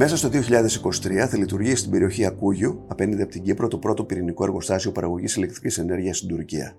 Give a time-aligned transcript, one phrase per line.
[0.00, 4.44] Μέσα στο 2023 θα λειτουργήσει στην περιοχή Ακούγιου, απέναντι από την Κύπρο, το πρώτο πυρηνικό
[4.44, 6.76] εργοστάσιο παραγωγής ηλεκτρικής ενέργειας στην Τουρκία.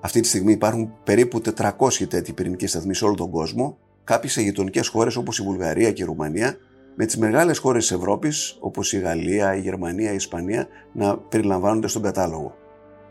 [0.00, 4.42] Αυτή τη στιγμή υπάρχουν περίπου 400 τέτοιοι πυρηνικοί σταθμοί σε όλο τον κόσμο, κάποιοι σε
[4.42, 6.56] γειτονικές χώρες όπως η Βουλγαρία και η Ρουμανία,
[6.96, 11.88] με τις μεγάλες χώρες της Ευρώπης όπως η Γαλλία, η Γερμανία, η Ισπανία να περιλαμβάνονται
[11.88, 12.54] στον κατάλογο.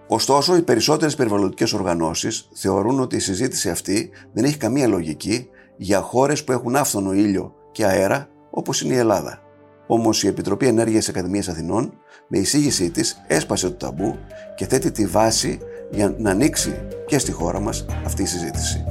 [0.07, 5.99] Ωστόσο, οι περισσότερες περιβαλλοντικές οργανώσεις θεωρούν ότι η συζήτηση αυτή δεν έχει καμία λογική για
[5.99, 9.47] χώρες που έχουν άφθονο ήλιο και αέρα όπως είναι η Ελλάδα.
[9.91, 11.93] Όμως η Επιτροπή Ενέργειας Ακαδημίας Αθηνών,
[12.27, 14.17] με εισήγησή της, έσπασε το ταμπού
[14.55, 15.59] και θέτει τη βάση
[15.91, 18.85] για να ανοίξει και στη χώρα μας αυτή η συζήτηση.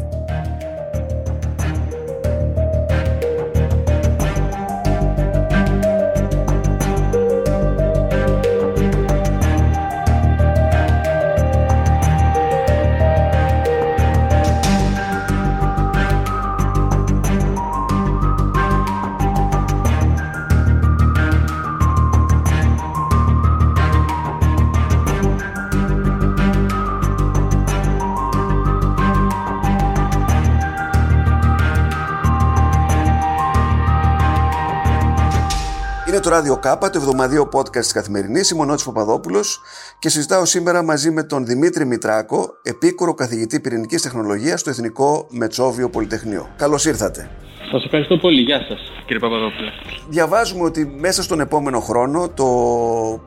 [36.29, 38.51] Το Ράδιο Κάπα, το εβδομαδίο podcast της Καθημερινής.
[38.51, 39.61] Είμαι ο Νότης Παπαδόπουλος
[39.99, 45.91] και συζητάω σήμερα μαζί με τον Δημήτρη Μητράκο, επίκουρο καθηγητή πυρηνικής τεχνολογίας στο Εθνικό Μετσόβιο
[45.91, 46.49] Πολυτεχνείο.
[46.57, 47.31] Καλώς ήρθατε.
[47.71, 48.41] Σας ευχαριστώ πολύ.
[48.41, 49.69] Γεια σας, κύριε Παπαδόπουλο.
[50.09, 52.47] Διαβάζουμε ότι μέσα στον επόμενο χρόνο το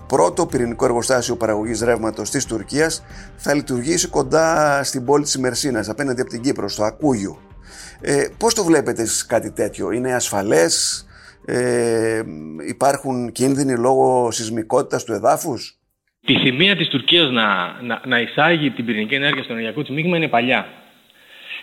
[0.08, 3.03] πρώτο πυρηνικό εργοστάσιο παραγωγής ρεύματος της Τουρκίας
[3.36, 7.38] θα λειτουργήσει κοντά στην πόλη της Μερσίνας, απέναντι από την Κύπρο, στο Ακούγιο.
[8.02, 11.05] Ε, Πώς το βλέπετε κάτι τέτοιο, Είναι ασφαλές,
[11.45, 12.22] ε,
[12.67, 15.78] υπάρχουν κίνδυνοι λόγω σεισμικότητας του εδάφους;
[16.25, 20.17] Η θυμία της Τουρκίας να, να, να εισάγει την πυρηνική ενέργεια στο ενεργειακό της μείγμα
[20.17, 20.67] είναι παλιά.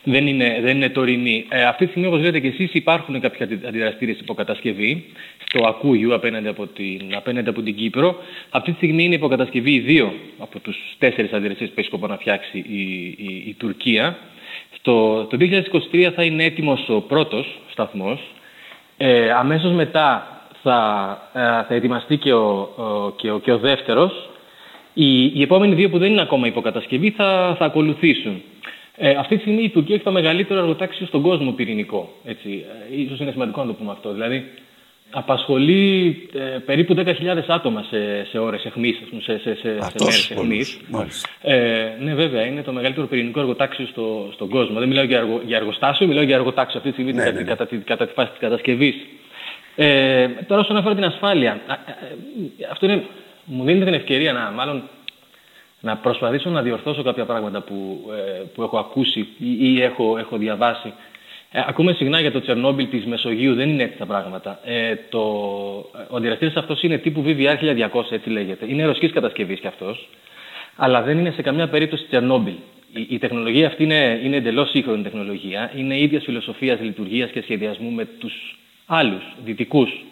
[0.04, 1.46] Δεν είναι, δεν είναι τωρινή.
[1.48, 5.04] Ε, αυτή τη στιγμή, όπως λέτε και εσείς, υπάρχουν κάποια αντιδραστήρες υποκατασκευή
[5.46, 8.16] στο Ακούγιου απέναντι από, την, απέναντι από την Κύπρο.
[8.50, 12.16] Αυτή τη στιγμή είναι υποκατασκευή οι δύο από τους τέσσερις αντιδραστήρες που έχει σκοπό να
[12.16, 12.82] φτιάξει η,
[13.18, 14.18] η, η Τουρκία.
[14.82, 15.36] Το, το
[15.92, 18.34] 2023 θα είναι έτοιμος ο πρώτος σταθμός,
[19.00, 20.26] ε, αμέσως μετά
[20.62, 20.78] θα,
[21.32, 22.68] ε, θα ετοιμαστεί και ο,
[23.16, 24.28] και ο, και ο δεύτερος.
[24.94, 28.42] Οι, οι επόμενοι δύο που δεν είναι ακόμα υποκατασκευή θα, θα ακολουθήσουν.
[28.96, 32.08] Ε, αυτή τη στιγμή η Τουρκία έχει το μεγαλύτερο εργοτάξιο στον κόσμο πυρηνικό.
[32.24, 32.64] Έτσι.
[32.92, 34.12] Ε, ίσως είναι σημαντικό να το πούμε αυτό.
[34.12, 34.50] Δηλαδή,
[35.10, 37.12] απασχολεί ε, περίπου 10.000
[37.46, 39.68] άτομα σε, σε ώρες αιχμής, σε, σε, σε, σε
[40.00, 40.80] μέρες αιχμής.
[41.42, 44.78] Ε, ναι, βέβαια, είναι το μεγαλύτερο πυρηνικό εργοτάξιο στο, στον κόσμο.
[44.78, 47.40] Δεν μιλάω για, εργο, για εργοστάσιο, μιλάω για εργοτάξιο αυτή τη στιγμή ναι, κατά, ναι,
[47.40, 47.46] ναι.
[47.46, 48.94] Κατά, τη, κατά τη φάση της κατασκευής.
[49.76, 53.04] Ε, τώρα, όσον αφορά την ασφάλεια, ε, αυτό είναι,
[53.44, 54.82] μου δίνει την ευκαιρία να, μάλλον,
[55.80, 60.36] να προσπαθήσω να διορθώσω κάποια πράγματα που, ε, που έχω ακούσει ή, ή έχω, έχω
[60.36, 60.92] διαβάσει
[61.52, 64.60] ε, ακούμε συχνά για το Τσερνόμπιλ της Μεσογείου, δεν είναι έτσι τα πράγματα.
[64.64, 65.20] Ε, το,
[66.08, 67.56] ο αντιδραστήρας αυτός είναι τύπου VVR
[67.92, 68.66] 1200, έτσι λέγεται.
[68.68, 70.08] Είναι ρωσικής κατασκευής κι αυτός,
[70.76, 72.54] αλλά δεν είναι σε καμιά περίπτωση Τσερνόμπιλ.
[72.92, 77.90] Η, η τεχνολογία αυτή είναι, είναι εντελώς σύγχρονη τεχνολογία, είναι ίδιας φιλοσοφίας λειτουργίας και σχεδιασμού
[77.90, 80.04] με τους άλλους δυτικούς,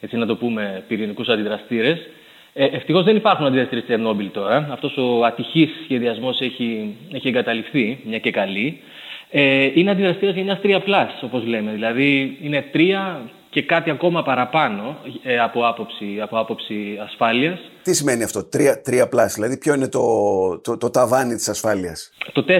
[0.00, 1.98] έτσι να το πούμε, πυρηνικούς αντιδραστήρες.
[2.52, 4.68] Ε, Ευτυχώς δεν υπάρχουν αντιδραστήρες Τσερνόμπιλ τώρα.
[4.70, 8.80] Αυτός ο ατυχής σχεδιασμός έχει, έχει εγκαταληφθεί, μια και καλή
[9.30, 10.80] ε, είναι αντιδραστήρα γενιά 3
[11.20, 11.70] όπως λέμε.
[11.70, 12.78] Δηλαδή είναι 3
[13.50, 17.58] και κάτι ακόμα παραπάνω ε, από, άποψη, από άποψη ασφάλειας.
[17.82, 18.58] Τι σημαίνει αυτό, 3,
[19.12, 20.02] 3 δηλαδή ποιο είναι το,
[20.58, 22.52] το, το ταβάνι της ασφάλειας; Το 4.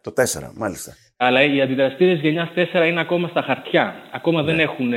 [0.00, 0.22] Το 4,
[0.54, 0.96] μάλιστα.
[1.16, 3.94] Αλλά οι αντιδραστήρες γενιάς 4 είναι ακόμα στα χαρτιά.
[4.10, 4.62] Ακόμα δεν, ναι.
[4.62, 4.90] έχουν,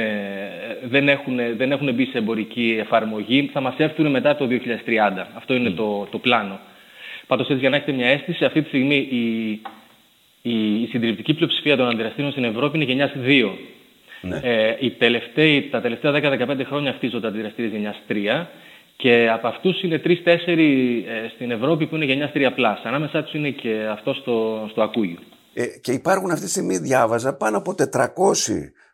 [0.90, 3.50] δεν, έχουν, δεν έχουν μπει σε εμπορική εφαρμογή.
[3.54, 4.52] Θα μας έρθουν μετά το 2030.
[5.38, 6.60] Αυτό είναι το, το πλάνο.
[7.28, 9.62] Πάντως, έτσι για να έχετε μια αίσθηση, αυτή τη στιγμή η,
[10.46, 13.50] η συντριπτική πλειοψηφία των αντιδραστήρων στην Ευρώπη είναι γενιάς 2.
[14.22, 14.40] Ναι.
[14.44, 18.46] Ε, οι τελευταίοι, τα τελευταία 10-15 χρόνια χτίζονται αντιδραστήρες γενιάς 3
[18.96, 22.50] και από αυτούς είναι 3-4 ε, στην Ευρώπη που είναι γενιάς 3+.
[22.84, 25.20] Ανάμεσά τους είναι και αυτό στο, στο Ακούγιο.
[25.54, 28.08] Ε, και υπάρχουν αυτή τη στιγμή, διάβαζα, πάνω από 400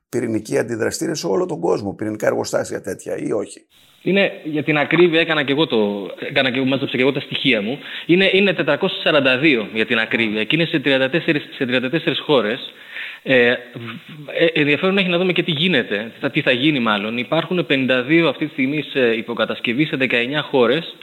[0.10, 3.68] πυρηνικοί αντιδραστήρες σε όλο τον κόσμο, πυρηνικά εργοστάσια τέτοια ή όχι.
[4.01, 7.62] Είναι, για την ακρίβεια, έκανα και εγώ, το, έκανα και, μάζεψα και εγώ τα στοιχεία
[7.62, 11.66] μου, είναι, είναι 442 για την ακρίβεια και είναι σε 34, σε
[12.07, 12.74] 34 χώρες.
[13.24, 13.57] Ε, ε,
[14.54, 17.18] ενδιαφέρον έχει να δούμε και τι γίνεται, τι θα γίνει μάλλον.
[17.18, 20.06] Υπάρχουν 52 αυτή τη στιγμή σε υποκατασκευή σε 19
[20.42, 20.95] χώρες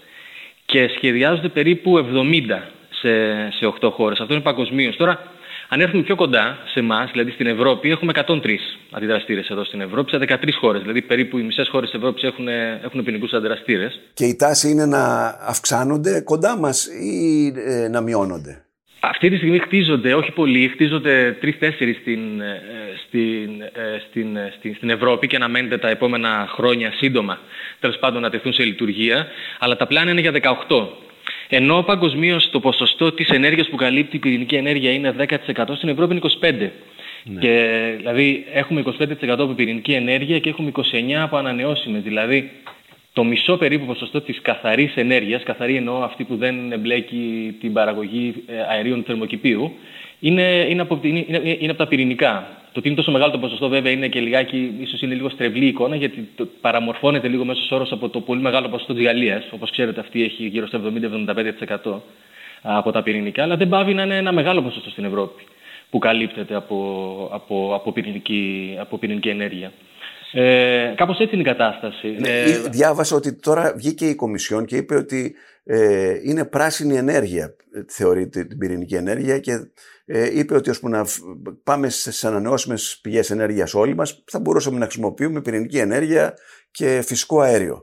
[0.67, 2.61] και σχεδιάζονται περίπου 70
[2.91, 3.11] σε,
[3.51, 4.21] σε 8 χώρες.
[4.21, 4.97] Αυτό είναι παγκοσμίως.
[4.97, 5.33] Τώρα,
[5.69, 8.57] αν έρθουμε πιο κοντά σε εμάς, δηλαδή στην Ευρώπη, έχουμε 103
[8.91, 10.81] αντιδραστήρες εδώ στην Ευρώπη, σε 13 χώρες.
[10.81, 12.49] Δηλαδή περίπου οι μισές χώρες της Ευρώπης έχουν,
[12.83, 14.01] έχουν ποινικούς αντιδραστήρες.
[14.15, 18.65] Και η τάση είναι να αυξάνονται κοντά μας ή ε, να μειώνονται;
[19.01, 22.63] Αυτή τη στιγμή χτίζονται, όχι πολλοί, χτίζονται τρει-τέσσερι στην, ε,
[23.07, 27.39] στην, ε, στην, ε, στην, στην, Ευρώπη και αναμένεται τα επόμενα χρόνια σύντομα
[27.81, 29.27] τέλος πάντων να τεθούν σε λειτουργία.
[29.59, 30.33] Αλλά τα πλάνα είναι για
[30.69, 30.89] 18.
[31.49, 36.13] Ενώ παγκοσμίως το ποσοστό της ενέργειας που καλύπτει η πυρηνική ενέργεια είναι 10%, στην Ευρώπη
[36.15, 36.71] είναι 25%.
[37.25, 37.41] Ναι.
[37.41, 40.83] Και, δηλαδή έχουμε 25% από πυρηνική ενέργεια και έχουμε 29%
[41.23, 42.03] από ανανεώσιμες.
[42.03, 42.51] Δηλαδή
[43.13, 48.35] το μισό περίπου ποσοστό της καθαρής ενέργειας, καθαρή εννοώ αυτή που δεν εμπλέκει την παραγωγή
[48.47, 49.73] ε, αερίων θερμοκηπίου,
[50.21, 51.25] είναι, είναι, από, είναι,
[51.59, 52.61] είναι από τα πυρηνικά.
[52.77, 55.67] Το ότι είναι τόσο μεγάλο το ποσοστό βέβαια είναι και λιγάκι, ίσως είναι λίγο στρεβλή
[55.67, 59.45] εικόνα γιατί το παραμορφώνεται λίγο μέσω όρος από το πολύ μεγάλο ποσοστό της Γαλλίας.
[59.51, 60.81] Όπως ξέρετε αυτή έχει γύρω στο
[61.83, 62.01] 70-75%
[62.63, 65.43] από τα πυρηνικά, αλλά δεν πάβει να είναι ένα μεγάλο ποσοστό στην Ευρώπη
[65.91, 66.77] που καλύπτεται από,
[67.33, 69.73] από, από, πυρηνική, από πυρηνική ενέργεια.
[70.33, 72.17] Ε, κάπως έτσι είναι η κατάσταση.
[72.19, 75.35] Ναι, ε, διάβασα ότι τώρα βγήκε η Κομισιόν και είπε ότι
[75.69, 77.57] ε, είναι πράσινη ενέργεια,
[77.89, 79.53] θεωρείται την πυρηνική ενέργεια και
[80.05, 81.05] ε, είπε ότι ώσπου να
[81.65, 86.35] πάμε σε ανανεώσιμες πηγές ενέργειας όλοι μας θα μπορούσαμε να χρησιμοποιούμε πυρηνική ενέργεια
[86.71, 87.83] και φυσικό αέριο.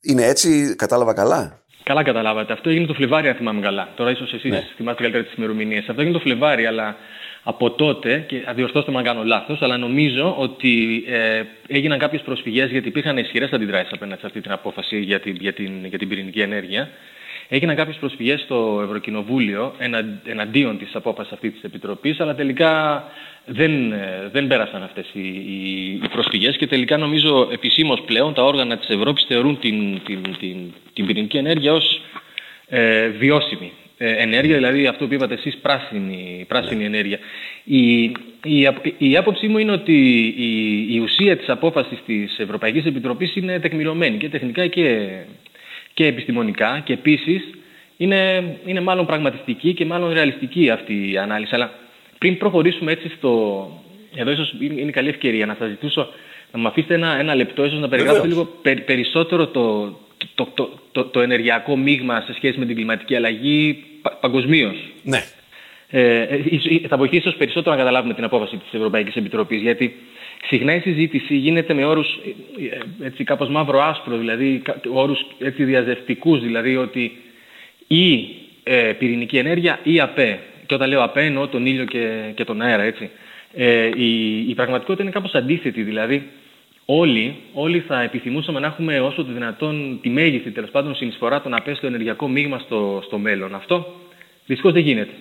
[0.00, 2.52] Είναι έτσι, κατάλαβα καλά; Καλά καταλάβατε.
[2.52, 3.88] Αυτό έγινε το Φλεβάρι, αν θυμάμαι καλά.
[3.96, 4.62] Τώρα ίσως εσείς ναι.
[4.76, 5.88] θυμάστε καλύτερα τις ημερομηνίες.
[5.88, 6.96] Αυτό έγινε το Φλεβάρι, αλλά
[7.44, 12.70] από τότε, και διορθώστε με αν κάνω λάθος, αλλά νομίζω ότι ε, έγιναν κάποιες προσφυγές
[12.70, 16.08] γιατί υπήρχαν ισχυρές αντιδράσεις απέναντι σε αυτή την απόφαση για την, για την, για την
[16.08, 16.90] πυρηνική ενέργεια.
[17.48, 19.74] Έγιναν κάποιες προσφυγές στο Ευρωκοινοβούλιο
[20.24, 23.04] εναντίον της απόφασης αυτής της Επιτροπής, αλλά τελικά
[23.46, 28.42] δεν, ε, δεν πέρασαν αυτές οι, οι, οι προσφυγές και τελικά νομίζω επισήμως πλέον τα
[28.42, 32.00] όργανα της Ευρώπης θεωρούν την, την, την, την πυρηνική ενέργεια ως
[32.68, 36.86] ε, βιώσιμη ε, ενέργεια, δηλαδή αυτό που είπατε εσείς πράσινη, πράσινη ναι.
[36.86, 37.18] ενέργεια.
[37.64, 38.02] Η,
[38.44, 38.68] η,
[38.98, 39.94] η άποψή μου είναι ότι
[40.36, 45.08] η, η ουσία της απόφασης της Ευρωπαϊκής Επιτροπής είναι τεκμηρωμένη και τεχνικά και,
[45.94, 47.42] και επιστημονικά και επίσης
[47.96, 51.54] είναι, είναι μάλλον πραγματιστική και μάλλον ρεαλιστική αυτή η ανάλυση.
[51.54, 51.72] Αλλά
[52.18, 53.68] πριν προχωρήσουμε έτσι στο...
[54.16, 56.08] Εδώ ίσως είναι καλή ευκαιρία να σας ζητήσω
[56.52, 58.48] να μου αφήσετε ένα, ένα λεπτό ίσως να περιγράψετε λίγο
[58.84, 59.94] περισσότερο το,
[60.34, 64.76] το, το, το, το, ενεργειακό μείγμα σε σχέση με την κλιματική αλλαγή πα, παγκοσμίως.
[65.02, 65.22] Ναι.
[65.90, 66.38] Ε, ε
[66.88, 69.94] θα βοηθήσει ίσως περισσότερο να καταλάβουμε την απόφαση της Ευρωπαϊκής Επιτροπής γιατί
[70.46, 72.18] συχνά η συζήτηση γίνεται με όρους
[73.00, 74.62] ε, έτσι κάπως μαύρο-άσπρο, δηλαδή
[74.92, 77.12] όρους έτσι διαζευτικούς, δηλαδή ότι
[77.86, 78.28] ή
[78.62, 80.40] ε, πυρηνική ενέργεια ή ΑΠΕ.
[80.66, 83.10] Και όταν λέω ΑΠΕ εννοώ τον ήλιο και, και τον αέρα, έτσι.
[83.54, 86.22] Ε, η, η πραγματικότητα είναι κάπως αντίθετη, δηλαδή
[86.86, 91.54] όλοι, όλοι θα επιθυμούσαμε να έχουμε όσο το δυνατόν τη μέγιστη τέλος πάντων συνεισφορά των
[91.54, 93.54] ΑΠΕ στο ενεργειακό μείγμα στο, στο μέλλον.
[93.54, 93.94] Αυτό
[94.46, 95.12] δυστυχώς δεν γίνεται.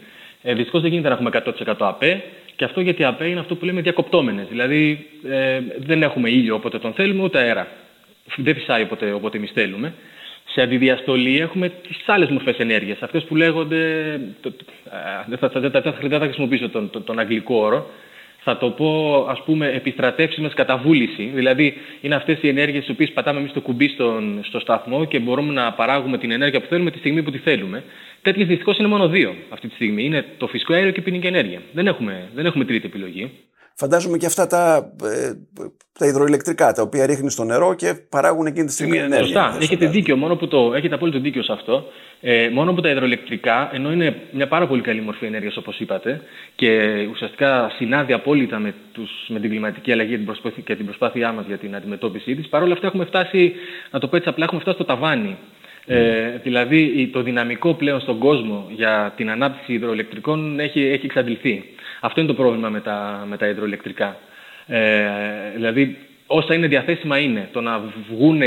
[0.41, 1.29] Ε, δυστυχώς δεν γίνεται να έχουμε
[1.67, 2.23] 100% ΑΠΕ
[2.55, 4.47] και αυτό γιατί ΑΠΕ είναι αυτό που λέμε διακοπτόμενες.
[4.47, 7.67] Δηλαδή ε, δεν έχουμε ήλιο όποτε τον θέλουμε ούτε αέρα.
[8.35, 9.93] Δεν φυσάει όποτε, όποτε εμείς θέλουμε.
[10.45, 13.01] Σε αντιδιαστολή έχουμε τις άλλες μορφές ενέργειας.
[13.01, 13.79] Αυτές που λέγονται.
[15.27, 17.89] δεν, θα, θα, θα, θα, χρησιμοποιήσω τον, τον, τον αγγλικό όρο
[18.43, 21.31] θα το πω ας πούμε επιστρατεύσιμες κατά βούληση.
[21.33, 25.19] Δηλαδή είναι αυτές οι ενέργειες τις οποίες πατάμε εμείς το κουμπί στον, στο σταθμό και
[25.19, 27.83] μπορούμε να παράγουμε την ενέργεια που θέλουμε τη στιγμή που τη θέλουμε.
[28.21, 30.03] Τέτοιες δυστυχώς είναι μόνο δύο αυτή τη στιγμή.
[30.03, 31.61] Είναι το φυσικό αέριο και η ποινική ενέργεια.
[31.73, 33.31] Δεν έχουμε, δεν έχουμε τρίτη επιλογή.
[33.75, 35.33] Φαντάζομαι και αυτά τα, ε,
[35.99, 39.25] τα υδροηλεκτρικά τα οποία ρίχνει στο νερό και παράγουν εκείνη τη στιγμή ενέργεια.
[39.25, 39.57] Σωστά.
[39.61, 40.17] Έχετε δίκιο.
[40.17, 41.85] Μόνο που το, έχετε απόλυτο δίκιο σε αυτό.
[42.25, 46.21] Ε, μόνο που τα υδροελεκτρικά, ενώ είναι μια πάρα πολύ καλή μορφή ενέργειας, όπως είπατε,
[46.55, 46.79] και
[47.11, 50.25] ουσιαστικά συνάδει απόλυτα με, τους, με την κλιματική αλλαγή
[50.63, 53.53] και την προσπάθειά μας για την αντιμετώπιση της, παρόλα αυτά έχουμε φτάσει,
[53.91, 55.37] να το πω έτσι απλά, έχουμε φτάσει στο ταβάνι.
[55.85, 61.63] Ε, δηλαδή το δυναμικό πλέον στον κόσμο για την ανάπτυξη υδροελεκτρικών έχει, έχει εξαντληθεί.
[62.05, 64.17] Αυτό είναι το πρόβλημα με τα, με τα υδροελεκτρικά.
[64.67, 65.09] Ε,
[65.55, 67.49] δηλαδή όσα είναι διαθέσιμα είναι.
[67.51, 68.41] Το να βγουν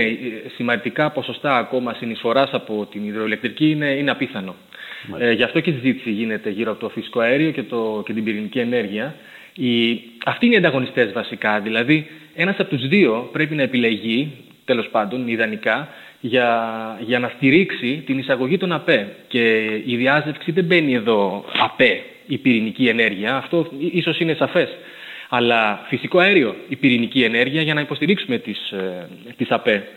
[0.54, 4.54] σημαντικά ποσοστά ακόμα συνεισφοράς από την υδροελεκτρική είναι, είναι απίθανο.
[5.18, 8.12] Ε, γι' αυτό και η συζήτηση γίνεται γύρω από το φυσικό αέριο και, το, και
[8.12, 9.14] την πυρηνική ενέργεια.
[9.54, 11.60] Η, αυτοί είναι οι ανταγωνιστές βασικά.
[11.60, 14.32] Δηλαδή, ένας από τους δύο πρέπει να επιλεγεί,
[14.64, 15.88] τέλος πάντων, ιδανικά,
[16.20, 16.70] για,
[17.00, 19.14] για να στηρίξει την εισαγωγή των ΑΠΕ.
[19.28, 23.36] Και η διάζευξη δεν μπαίνει εδώ ΑΠΕ, η πυρηνική ενέργεια.
[23.36, 24.68] Αυτό ίσως είναι σαφές
[25.28, 29.88] αλλά φυσικό αέριο, η πυρηνική ενέργεια για να υποστηρίξουμε τις, ε, τις ΑΠΕ.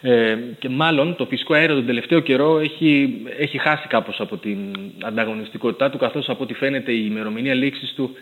[0.00, 4.58] Ε, και μάλλον το φυσικό αέριο τον τελευταίο καιρό έχει, έχει χάσει κάπως από την
[5.02, 8.20] ανταγωνιστικότητά του καθώς από ό,τι φαίνεται η ημερομηνία λήξης του ε,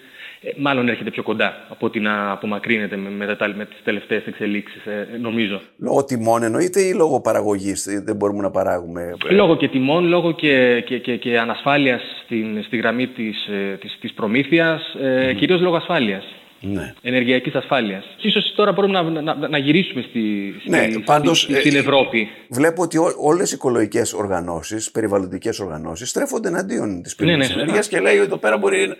[0.56, 5.08] μάλλον έρχεται πιο κοντά από ότι να απομακρύνεται με, με, με τις τελευταίες εξελίξεις, ε,
[5.20, 5.60] νομίζω.
[5.78, 9.16] Λόγω τιμών εννοείται ή λόγω παραγωγής ε, δεν μπορούμε να παράγουμε.
[9.30, 13.48] Λόγω και τιμών, λόγω και, και, και, και ανασφάλειας στην, στη γραμμή της,
[13.80, 16.24] της, της προμήθειας, ε, κυρίως λόγω ασφάλειας.
[16.60, 16.94] ναι.
[17.02, 18.04] ενεργειακής ασφάλειας.
[18.16, 22.28] Και ίσως τώρα μπορούμε να, να, να γυρίσουμε στη, ναι, πάντως, στη, στην ε, Ευρώπη.
[22.50, 27.60] Βλέπω ότι ό, όλες οι οικολογικές οργανώσεις, περιβαλλοντικές οργανώσεις στρέφονται εναντίον της πυρηνικής ναι, ναι,
[27.60, 28.96] ενέργειας και λέει ότι εδώ πέρα μπορεί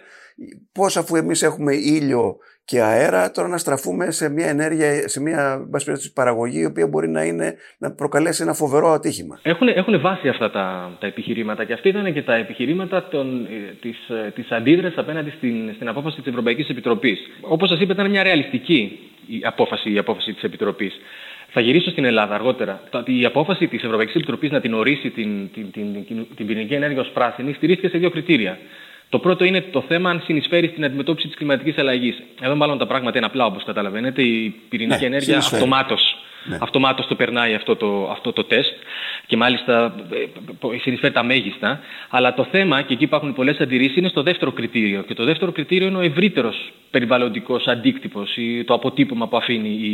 [0.72, 5.68] πώς αφού εμείς έχουμε ήλιο και αέρα, τώρα να στραφούμε σε μια ενέργεια, σε μια
[6.14, 9.38] παραγωγή η οποία μπορεί να, είναι, να προκαλέσει ένα φοβερό ατύχημα.
[9.42, 13.74] Έχουν, έχουν βάσει αυτά τα, τα επιχειρήματα και αυτά ήταν και τα επιχειρήματα των, ε,
[13.80, 17.18] της, ε, της αντίδρασης απέναντι στην, στην απόφαση της Ευρωπαϊκής Επιτροπής.
[17.40, 20.94] Όπως σας είπα ήταν μια ρεαλιστική η απόφαση, η απόφαση της Επιτροπής.
[21.48, 22.80] Θα γυρίσω στην Ελλάδα αργότερα.
[23.04, 27.00] Η απόφαση της Ευρωπαϊκής Επιτροπής να την ορίσει την, την, την, την, την πυρηνική ενέργεια
[27.00, 28.58] ως πράσινη στηρίχθηκε σε δύο κριτήρια.
[29.08, 32.22] Το πρώτο είναι το θέμα αν συνεισφέρει στην αντιμετώπιση της κλιματικής αλλαγής.
[32.40, 34.22] Εδώ, μάλλον τα πράγματα είναι απλά όπως καταλαβαίνετε.
[34.22, 36.16] Η πυρηνική ναι, ενέργεια αυτομάτως
[36.48, 36.58] ναι.
[36.60, 38.72] αυτομάτως το περνάει αυτό το, αυτό το τεστ
[39.26, 40.22] και μάλιστα ε,
[40.74, 41.80] ε, συνεισφέρει τα μέγιστα.
[42.08, 45.02] Αλλά το θέμα, και εκεί υπάρχουν πολλές αντιρρήσεις, είναι στο δεύτερο κριτήριο.
[45.02, 49.90] Και το δεύτερο κριτήριο είναι ο ευρύτερος περιβαλλοντικός αντίκτυπος ή το αποτύπωμα που αφήνει η,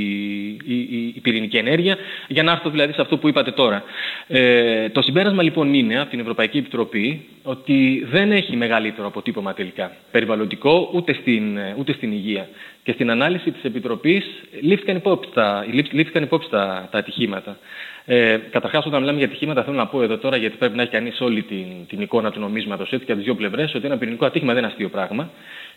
[0.65, 1.97] η, η, πυρηνική ενέργεια.
[2.29, 3.83] Για να έρθω δηλαδή σε αυτό που είπατε τώρα.
[4.27, 9.93] Ε, το συμπέρασμα λοιπόν είναι από την Ευρωπαϊκή Επιτροπή ότι δεν έχει μεγαλύτερο αποτύπωμα τελικά
[10.11, 12.49] περιβαλλοντικό ούτε στην, ούτε στην υγεία.
[12.83, 14.25] Και στην ανάλυση της Επιτροπής
[14.61, 17.59] λήφθηκαν υπόψη τα, λήφθηκαν υπόψη τα, τα ατυχήματα.
[18.05, 20.91] Ε, Καταρχάς, όταν μιλάμε για ατυχήματα, θέλω να πω εδώ τώρα, γιατί πρέπει να έχει
[20.91, 23.99] κανείς όλη την, την εικόνα του νομίσματος έτσι και από τις δύο πλευρές, ότι ένα
[23.99, 25.31] πυρηνικό ατύχημα δεν είναι αστείο πράγμα.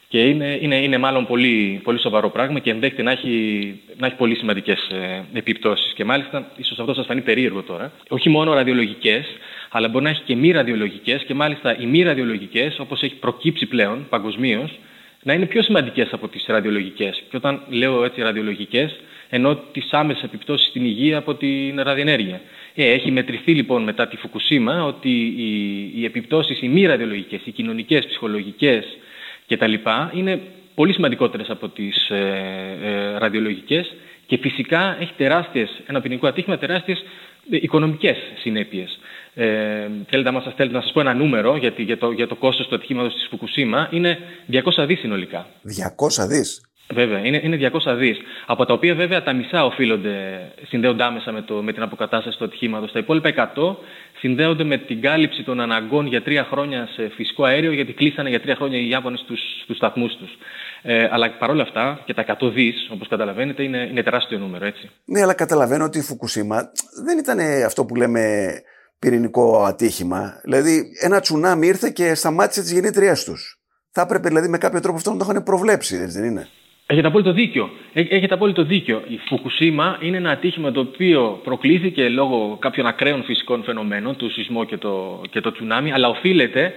[0.08, 4.16] Και είναι, είναι, είναι μάλλον πολύ, πολύ σοβαρό πράγμα και ενδέχεται να έχει, να έχει
[4.16, 5.94] πολύ σημαντικές ε, επιπτώσεις.
[5.94, 9.26] Και μάλιστα, ίσως αυτό σας φανεί περίεργο τώρα, όχι μόνο ραδιολογικές,
[9.76, 13.66] αλλά μπορεί να έχει και μη ραδιολογικές και μάλιστα οι μη ραδιολογικές, όπως έχει προκύψει
[13.66, 14.80] πλέον παγκοσμίως,
[15.24, 17.24] να είναι πιο σημαντικές από τις ραδιολογικές.
[17.30, 22.42] Και όταν λέω έτσι ραδιολογικές, ενώ τις άμεσες επιπτώσεις στην υγεία από την ραδιενέργεια.
[22.76, 27.52] Ε, έχει μετρηθεί λοιπόν μετά τη Φουκουσίμα ότι οι, οι επιπτώσεις οι μη ραδιολογικές, οι
[27.52, 28.86] κοινωνικές, ψυχολογικές
[29.48, 29.74] κτλ.
[30.14, 30.42] είναι
[30.76, 33.94] πολύ σημαντικότερες από τις ε, ε, ραδιολογικές
[34.26, 37.04] και φυσικά έχει τεράστιες, ένα ποινικό ατύχημα τεράστιες
[37.50, 39.00] ε, οικονομικές συνέπειες.
[39.38, 42.36] Ε, θέλετε να σας, θέλετε να σας πω ένα νούμερο γιατί, για, το, για το
[42.36, 44.18] κόστος του ατυχήματος της Φουκουσίμα είναι
[44.52, 45.46] 200 δις συνολικά.
[45.64, 46.62] 200 δις;
[46.94, 48.18] Βέβαια, είναι, είναι 200 δις.
[48.46, 50.14] Από τα οποία βέβαια τα μισά οφείλονται,
[50.68, 52.92] συνδέονται άμεσα με, το, με την αποκατάσταση του ατυχήματος.
[52.92, 53.76] Τα υπόλοιπα 100
[54.20, 58.42] συνδέονται με την κάλυψη των αναγκών για τρία χρόνια σε φυσικό αέριο, γιατί κλείσανε για
[58.42, 60.38] τρία χρόνια οι Ιάπωνες στους, στους σταθμούς τους.
[60.82, 64.90] Ε, αλλά παρόλα αυτά και τα 100 δις, όπως καταλαβαίνετε, είναι, είναι τεράστιο νούμερο, έτσι.
[65.06, 66.72] Ναι, αλλά καταλαβαίνω ότι η Φουκουσίμα
[67.06, 68.22] δεν ήταν αυτό που λέμε
[69.06, 70.42] πυρηνικό ατύχημα.
[70.44, 73.60] Δηλαδή, ένα τσουνάμι ήρθε και σταμάτησε τις γεννήτριές τους.
[73.92, 76.48] Θα έπρεπε δηλαδή με κάποιο τρόπο αυτό να το είχαν προβλέψει, δεν είναι;
[76.88, 77.70] Έχετε απόλυτο δίκιο.
[77.94, 79.04] Έχετε απόλυτο δίκιο.
[79.08, 84.64] Η Φουκουσίμα είναι ένα ατύχημα το οποίο προκλήθηκε λόγω κάποιων ακραίων φυσικών φαινομένων, του σεισμό
[84.64, 86.74] και το, και το τσουνάμι, αλλά οφείλεται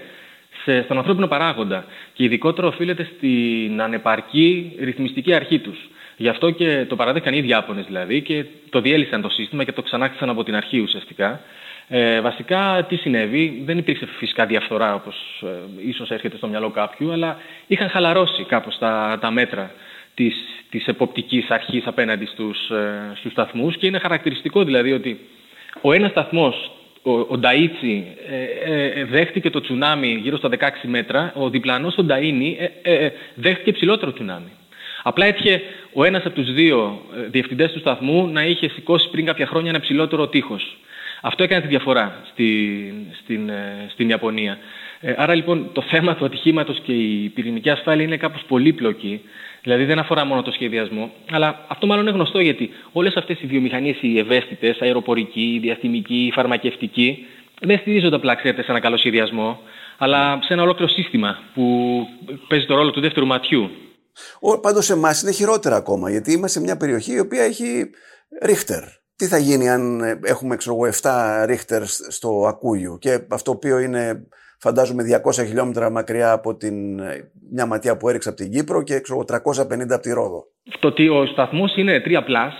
[0.64, 1.84] σε, στον ανθρώπινο παράγοντα.
[2.12, 5.78] Και ειδικότερα οφείλεται στην ανεπαρκή ρυθμιστική αρχή τους.
[6.16, 9.72] Γι' αυτό και το παραδέχαν οι ίδιοι Ιάπωνες δηλαδή και το διέλυσαν το σύστημα και
[9.72, 11.40] το ξανάχτισαν από την αρχή ουσιαστικά.
[11.90, 17.12] Ε, βασικά τι συνέβη, δεν υπήρξε φυσικά διαφθορά όπως ε, ίσως έρχεται στο μυαλό κάποιου,
[17.12, 19.70] αλλά είχαν χαλαρώσει κάπως τα, τα μέτρα
[20.14, 20.34] της,
[20.70, 25.20] της εποπτικής αρχής απέναντι στους, ε, στους σταθμούς και είναι χαρακτηριστικό δηλαδή ότι
[25.80, 26.70] ο ένας σταθμός,
[27.02, 31.96] ο, ο Νταΐτσι, ε, ε, ε, δέχτηκε το τσουνάμι γύρω στα 16 μέτρα, ο διπλανός,
[31.98, 32.56] ο Νταΐνι,
[33.34, 34.50] δέχτηκε ψηλότερο τσουνάμι.
[35.02, 39.46] Απλά έτυχε ο ένας από τους δύο διευθυντές του σταθμού να είχε σηκώσει πριν κάποια
[39.46, 40.76] χρόνια ένα ψηλότερο τείχος.
[41.20, 44.58] Αυτό έκανε τη διαφορά στην, στην, ε, στην Ιαπωνία.
[45.00, 49.20] Ε, άρα λοιπόν το θέμα του ατυχήματος και η πυρηνική ασφάλεια είναι κάπως πολύπλοκη.
[49.62, 53.46] Δηλαδή δεν αφορά μόνο το σχεδιασμό, αλλά αυτό μάλλον είναι γνωστό γιατί όλες αυτές οι
[53.46, 57.26] βιομηχανίες, οι ευαίσθητες, αεροπορική, η διαστημική, η φαρμακευτική,
[57.60, 59.60] δεν στηρίζονται απλά ξέρετε, σε ένα καλό σχεδιασμό,
[59.98, 62.06] αλλά σε ένα ολόκληρο σύστημα που
[62.48, 63.70] παίζει το ρόλο του δεύτερου ματιού.
[64.62, 67.90] Πάντως σε εμάς είναι χειρότερα ακόμα, γιατί είμαστε σε μια περιοχή η οποία έχει
[68.42, 68.82] ρίχτερ
[69.18, 74.26] τι θα γίνει αν ε, έχουμε ξέρω, 7 ρίχτερ στο Ακούγιο και αυτό οποίο είναι
[74.58, 79.00] φαντάζομαι 200 χιλιόμετρα μακριά από την, ε, μια ματιά που έριξε από την Κύπρο και
[79.00, 80.44] ξέρω, 350 από τη Ρόδο.
[80.78, 82.54] Το ότι ο σταθμός είναι 3 πλάς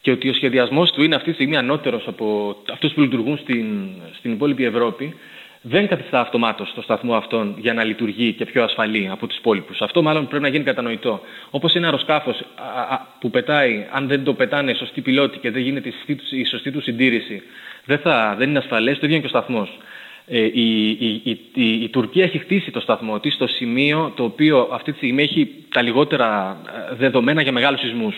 [0.00, 3.66] και ότι ο σχεδιασμός του είναι αυτή τη στιγμή ανώτερος από αυτούς που λειτουργούν στην,
[4.18, 5.14] στην υπόλοιπη Ευρώπη
[5.68, 9.80] δεν καθιστά αυτομάτως το σταθμό αυτόν για να λειτουργεί και πιο ασφαλή από τους υπόλοιπους.
[9.80, 11.20] Αυτό μάλλον πρέπει να γίνει κατανοητό.
[11.50, 12.34] Όπως ένα αεροσκάφο
[13.20, 15.92] που πετάει, αν δεν το πετάνε σωστοί πιλότοι και δεν γίνεται
[16.30, 17.42] η σωστή τους συντήρηση,
[17.84, 19.78] δεν, θα, δεν είναι ασφαλές, το ίδιο είναι και ο σταθμός.
[20.28, 24.68] Ε, η, η, η, η, Τουρκία έχει χτίσει το σταθμό της στο σημείο το οποίο
[24.72, 26.56] αυτή τη στιγμή έχει τα λιγότερα
[26.90, 28.14] ε, δεδομένα για μεγάλους σεισμούς.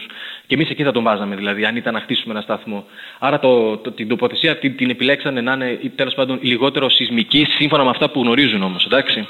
[0.47, 2.85] Και εμείς εκεί θα τον βάζαμε δηλαδή, αν ήταν να χτίσουμε ένα σταθμό.
[3.19, 7.85] Άρα το, το, την τοποθεσία την, την επιλέξανε να είναι τέλος πάντων λιγότερο σεισμική, σύμφωνα
[7.85, 9.27] με αυτά που γνωρίζουν όμως, εντάξει.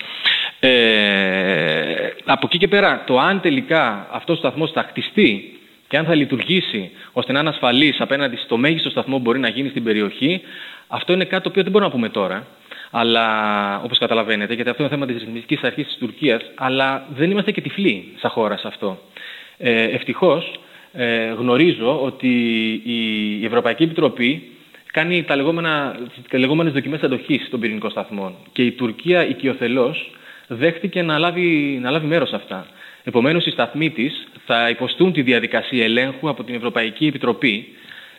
[0.60, 5.58] Ε, από εκεί και πέρα, το αν τελικά αυτός ο σταθμός θα χτιστεί
[5.88, 9.48] και αν θα λειτουργήσει ώστε να είναι ασφαλής απέναντι στο μέγιστο σταθμό που μπορεί να
[9.48, 10.40] γίνει στην περιοχή,
[10.88, 12.46] αυτό είναι κάτι το οποίο δεν μπορούμε να πούμε τώρα.
[12.90, 13.26] Αλλά
[13.84, 17.60] όπως καταλαβαίνετε, γιατί αυτό είναι θέμα της ρυθμιστικής αρχής της Τουρκίας, αλλά δεν είμαστε και
[17.60, 18.98] τυφλοί σαν χώρα σε αυτό.
[19.58, 20.60] Ε, Ευτυχώς
[20.92, 22.28] ε, γνωρίζω ότι
[23.40, 24.42] η Ευρωπαϊκή Επιτροπή
[24.92, 25.96] κάνει τα λεγόμενα,
[26.28, 30.10] τις λεγόμενες δοκιμές αντοχής των πυρηνικών σταθμών και η Τουρκία οικειοθελώς
[30.46, 32.66] δέχτηκε να λάβει, να λάβει μέρος σε αυτά.
[33.04, 37.68] Επομένως, οι σταθμοί της θα υποστούν τη διαδικασία ελέγχου από την Ευρωπαϊκή Επιτροπή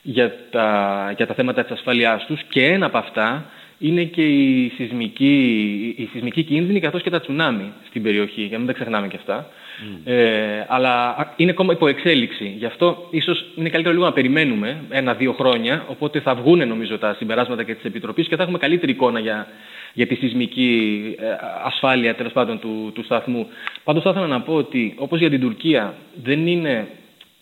[0.02, 3.46] για τα, για τα θέματα της ασφάλειάς τους και ένα από αυτά
[3.80, 8.58] είναι και η σεισμική, η σεισμική κίνδυνη καθώς και τα τσουνάμι στην περιοχή, για να
[8.58, 9.48] μην τα ξεχνάμε και αυτά.
[9.48, 10.02] Mm.
[10.04, 12.54] Ε, αλλά είναι ακόμα υπό εξέλιξη.
[12.58, 17.14] Γι' αυτό ίσως είναι καλύτερο λίγο να περιμένουμε ένα-δύο χρόνια, οπότε θα βγουν νομίζω τα
[17.14, 19.48] συμπεράσματα και της Επιτροπής και θα έχουμε καλύτερη εικόνα για,
[19.94, 21.26] για τη σεισμική ε,
[21.64, 23.48] ασφάλεια τέλος πάντων του, του σταθμού.
[23.84, 25.94] Πάντως θα ήθελα να πω ότι όπως για την Τουρκία
[26.24, 26.88] δεν είναι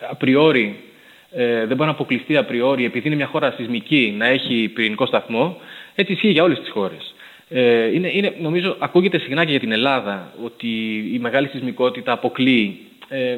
[0.10, 0.76] απριόρι
[1.32, 5.58] ε, δεν μπορεί να αποκλειστεί απριόρι επειδή είναι μια χώρα σεισμική να έχει πυρηνικό σταθμό,
[6.00, 7.16] έτσι ισχύει για όλες τις χώρες.
[7.50, 10.68] Ε, είναι, είναι, νομίζω ακούγεται συχνά και για την Ελλάδα ότι
[11.14, 12.80] η μεγάλη σεισμικότητα αποκλείει.
[13.10, 13.38] Ε,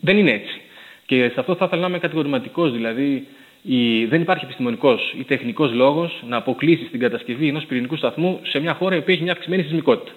[0.00, 0.60] δεν είναι έτσι.
[1.06, 2.72] Και σε αυτό θα ήθελα να είμαι κατηγορηματικός.
[2.72, 3.26] Δηλαδή,
[3.62, 8.58] η, δεν υπάρχει επιστημονικός ή τεχνικός λόγος να αποκλείσει την κατασκευή ενός πυρηνικού σταθμού σε
[8.58, 10.12] μια χώρα που έχει μια αυξημένη σεισμικότητα.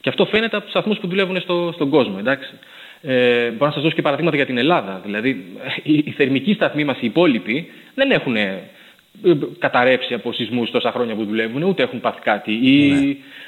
[0.00, 2.16] Και αυτό φαίνεται από τους σταθμούς που δουλεύουν στο, στον κόσμο.
[2.18, 2.50] Εντάξει.
[3.00, 5.00] Ε, μπορώ να σας δώσω και παραδείγματα για την Ελλάδα.
[5.04, 5.46] Δηλαδή,
[5.82, 8.36] οι, οι θερμικοί σταθμοί μας, οι υπόλοιποι, δεν έχουν
[9.58, 12.52] καταρρεύσει από σεισμούς τόσα χρόνια που δουλεύουν, ούτε έχουν πάθει κάτι.
[12.52, 12.98] Ή, ναι.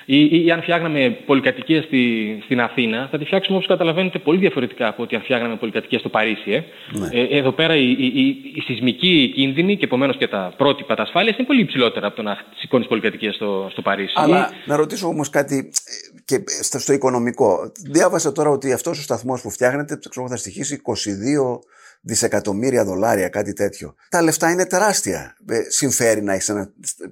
[0.04, 2.02] ή, ή, αν φτιάχναμε πολυκατοικία στη,
[2.44, 6.08] στην Αθήνα, θα τη φτιάξουμε όπως καταλαβαίνετε πολύ διαφορετικά από ότι αν φτιάχναμε πολυκατοικία στο
[6.08, 6.50] Παρίσι.
[6.50, 6.64] Ε.
[6.90, 7.08] Ναι.
[7.12, 11.02] Ε, εδώ πέρα η, η, η, η σεισμική κίνδυνη και επομένως και τα πρότυπα τα
[11.02, 14.12] ασφάλεια είναι πολύ υψηλότερα από το να σηκώνεις πολυκατοικία στο, στο Παρίσι.
[14.16, 14.68] Αλλά ή...
[14.68, 17.72] να ρωτήσω όμως κάτι ε, και στο, στο οικονομικό.
[17.90, 21.58] Διάβασα τώρα ότι αυτός ο σταθμός που φτιάχνεται θα στοιχήσει 22
[22.06, 23.94] δισεκατομμύρια δολάρια, κάτι τέτοιο.
[24.10, 25.36] Τα λεφτά είναι τεράστια.
[25.48, 26.68] Ε, συμφέρει να έχεις ένα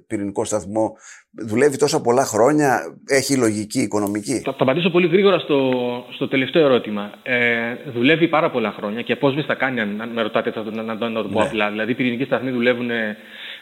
[0.07, 0.97] πυρηνικό σταθμό.
[1.31, 4.41] Δουλεύει τόσα πολλά χρόνια, έχει λογική οικονομική.
[4.45, 5.71] Θα, θα απαντήσω πολύ γρήγορα στο,
[6.13, 7.11] στο τελευταίο ερώτημα.
[7.23, 11.09] Ε, δουλεύει πάρα πολλά χρόνια και πώς θα κάνει, αν με ρωτάτε, θα, να, να,
[11.09, 11.45] να το πω ναι.
[11.45, 11.69] απλά.
[11.69, 12.89] Δηλαδή, οι πυρηνικοί σταθμοί δουλεύουν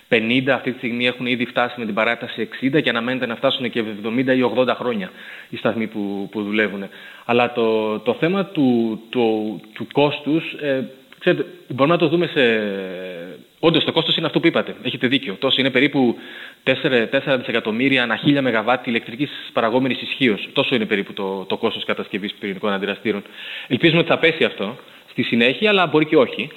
[0.09, 3.69] 50, αυτή τη στιγμή έχουν ήδη φτάσει με την παράταση 60 και αναμένεται να φτάσουν
[3.69, 5.11] και 70 ή 80 χρόνια
[5.49, 6.83] οι σταθμοί που, που δουλεύουν.
[7.25, 10.89] Αλλά το, το θέμα του, του, του κόστους ε,
[11.23, 12.41] Ξέρετε, μπορούμε να το δούμε σε.
[13.59, 14.75] Όντως, το κόστος είναι αυτό που είπατε.
[14.83, 15.35] Έχετε δίκιο.
[15.39, 16.15] Τόσο είναι περίπου
[16.63, 20.49] 4, 4 δισεκατομμύρια ανά 1000 ΜΒ ηλεκτρικής παραγόμενης ισχύως.
[20.53, 23.23] Τόσο είναι περίπου το, το κόστος κατασκευής πυρηνικών αντιδραστήρων.
[23.67, 24.77] Ελπίζουμε ότι θα πέσει αυτό
[25.09, 26.49] στη συνέχεια, αλλά μπορεί και όχι.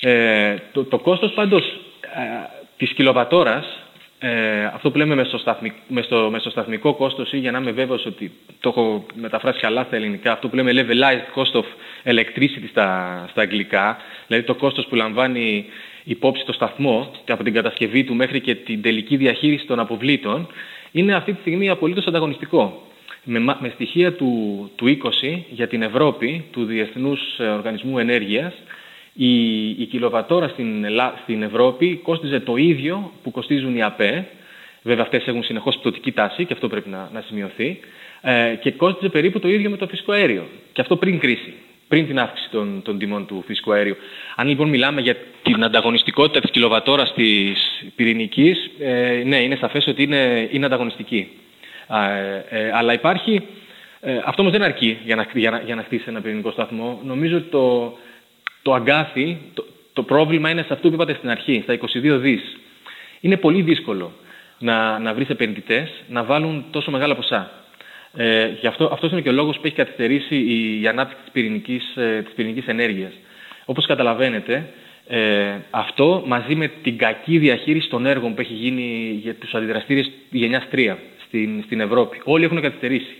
[0.00, 1.64] Ε, το, το κόστος πάντως
[2.00, 3.81] ε, της κιλοβατόρας
[4.24, 8.68] ε, αυτό που λέμε μεσοσταθμικό, μεσο, μεσοσταθμικό κόστος ή για να είμαι βέβαιος ότι το
[8.68, 11.64] έχω μεταφράσει καλά στα ελληνικά, αυτό που λέμε levelized cost of
[12.04, 15.64] electricity στα, στα αγγλικά, δηλαδή το κόστος που λαμβάνει
[16.04, 20.48] υπόψη το σταθμό από την κατασκευή του μέχρι και την τελική διαχείριση των αποβλήτων,
[20.92, 22.82] είναι αυτή τη στιγμή απολύτως ανταγωνιστικό.
[23.24, 28.52] Με, με στοιχεία του, του 20 για την Ευρώπη, του Διεθνούς Οργανισμού Ενέργειας,
[29.12, 30.84] η, η κιλοβατόρα στην,
[31.22, 34.26] στην Ευρώπη κόστιζε το ίδιο που κοστίζουν οι ΑΠΕ.
[34.82, 37.80] Βέβαια αυτές έχουν συνεχώς πτωτική τάση και αυτό πρέπει να, να σημειωθεί.
[38.20, 40.46] Ε, και κόστιζε περίπου το ίδιο με το φυσικό αέριο.
[40.72, 41.54] Και αυτό πριν κρίση,
[41.88, 43.96] πριν την αύξηση των, των τιμών του φυσικού αέριου.
[44.36, 50.02] Αν λοιπόν μιλάμε για την ανταγωνιστικότητα της κιλοβατόρας της πυρηνικής, ε, ναι, είναι σαφές ότι
[50.02, 51.28] είναι, είναι ανταγωνιστική.
[51.88, 53.42] Ε, ε, αλλά υπάρχει...
[54.00, 57.00] Ε, αυτό όμως δεν αρκεί για να, για, να, για να χτίσει ένα πυρηνικό σταθμό.
[57.04, 57.96] Νομίζω ότι το,
[58.62, 62.56] το αγκάθι, το, το πρόβλημα είναι σε αυτό που είπατε στην αρχή, στα 22 δις.
[63.20, 64.12] Είναι πολύ δύσκολο
[64.58, 67.50] να, να βρεις επενδυτές να βάλουν τόσο μεγάλα ποσά.
[68.16, 71.32] Ε, γι' αυτό αυτός είναι και ο λόγος που έχει καθυστερήσει η, η ανάπτυξη της
[71.32, 73.12] πυρηνικής, ε, της πυρηνικής ενέργειας.
[73.64, 74.68] Όπως καταλαβαίνετε,
[75.06, 80.10] ε, αυτό μαζί με την κακή διαχείριση των έργων που έχει γίνει για τους αντιδραστήριες
[80.30, 82.20] γενιάς 3 στην, στην Ευρώπη.
[82.24, 83.16] Όλοι έχουν καθυστερήσει.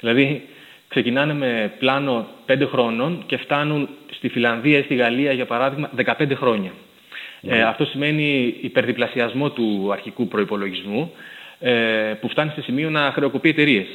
[0.00, 0.42] Δηλαδή,
[0.88, 3.88] ξεκινάνε με πλάνο 5 χρόνων και φτάνουν
[4.24, 6.72] στη Φιλανδία ή στη Γαλλία, για παράδειγμα, 15 χρόνια.
[7.42, 11.12] Ε, αυτό σημαίνει υπερδιπλασιασμό του αρχικού προϋπολογισμού,
[11.60, 11.72] ε,
[12.20, 13.86] που φτάνει σε σημείο να χρεοκοπεί εταιρείες.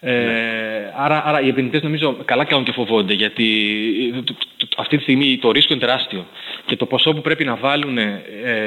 [0.00, 0.92] Ε, ναι.
[0.96, 3.46] άρα, άρα οι επενδυτές νομίζω καλά κάνουν και φοβόνται γιατί
[4.76, 6.26] αυτή τη στιγμή το ρίσκο είναι τεράστιο
[6.66, 8.22] και το ποσό που πρέπει να βάλουν ε,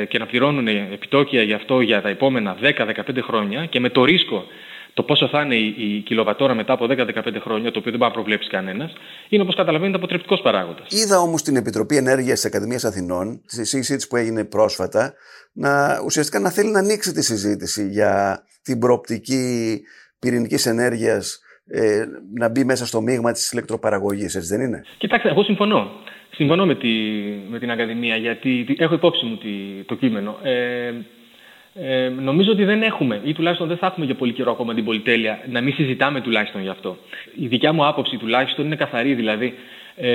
[0.10, 2.72] και να πληρώνουν επιτόκια γι' αυτό για τα επόμενα 10-15
[3.22, 4.48] χρόνια και με το ρίσκο
[4.93, 8.12] το πόσο θα είναι η, κιλοβατόρα μετά από 10-15 χρόνια, το οποίο δεν μπορεί να
[8.12, 8.93] προβλέψει κανένας,
[9.29, 10.88] είναι όπως καταλαβαίνετε αποτρεπτικός παράγοντας.
[10.89, 15.13] Είδα όμως την Επιτροπή Ενέργειας της Ακαδημίας Αθηνών, στη συζήτηση που έγινε πρόσφατα,
[15.53, 19.82] να ουσιαστικά να θέλει να ανοίξει τη συζήτηση για την προοπτική
[20.19, 25.43] πυρηνικής ενέργειας ε, να μπει μέσα στο μείγμα της ηλεκτροπαραγωγής, έτσι δεν είναι; Κοιτάξτε, εγώ
[25.43, 25.91] συμφωνώ.
[26.36, 26.89] Συμφωνώ με, τη,
[27.49, 29.38] με την Ακαδημία γιατί έχω υπόψη μου
[29.86, 30.38] το κείμενο.
[30.43, 30.91] Ε,
[31.75, 34.86] ε, νομίζω ότι δεν έχουμε, ή τουλάχιστον δεν θα έχουμε για πολύ καιρό ακόμα την
[34.86, 36.97] πολυτέλεια, να μην συζητάμε τουλάχιστον γι' αυτό.
[37.36, 39.13] Η δικιά μου άποψη τουλάχιστον είναι καθαρή.
[39.13, 39.53] Δηλαδή,
[39.95, 40.07] ε,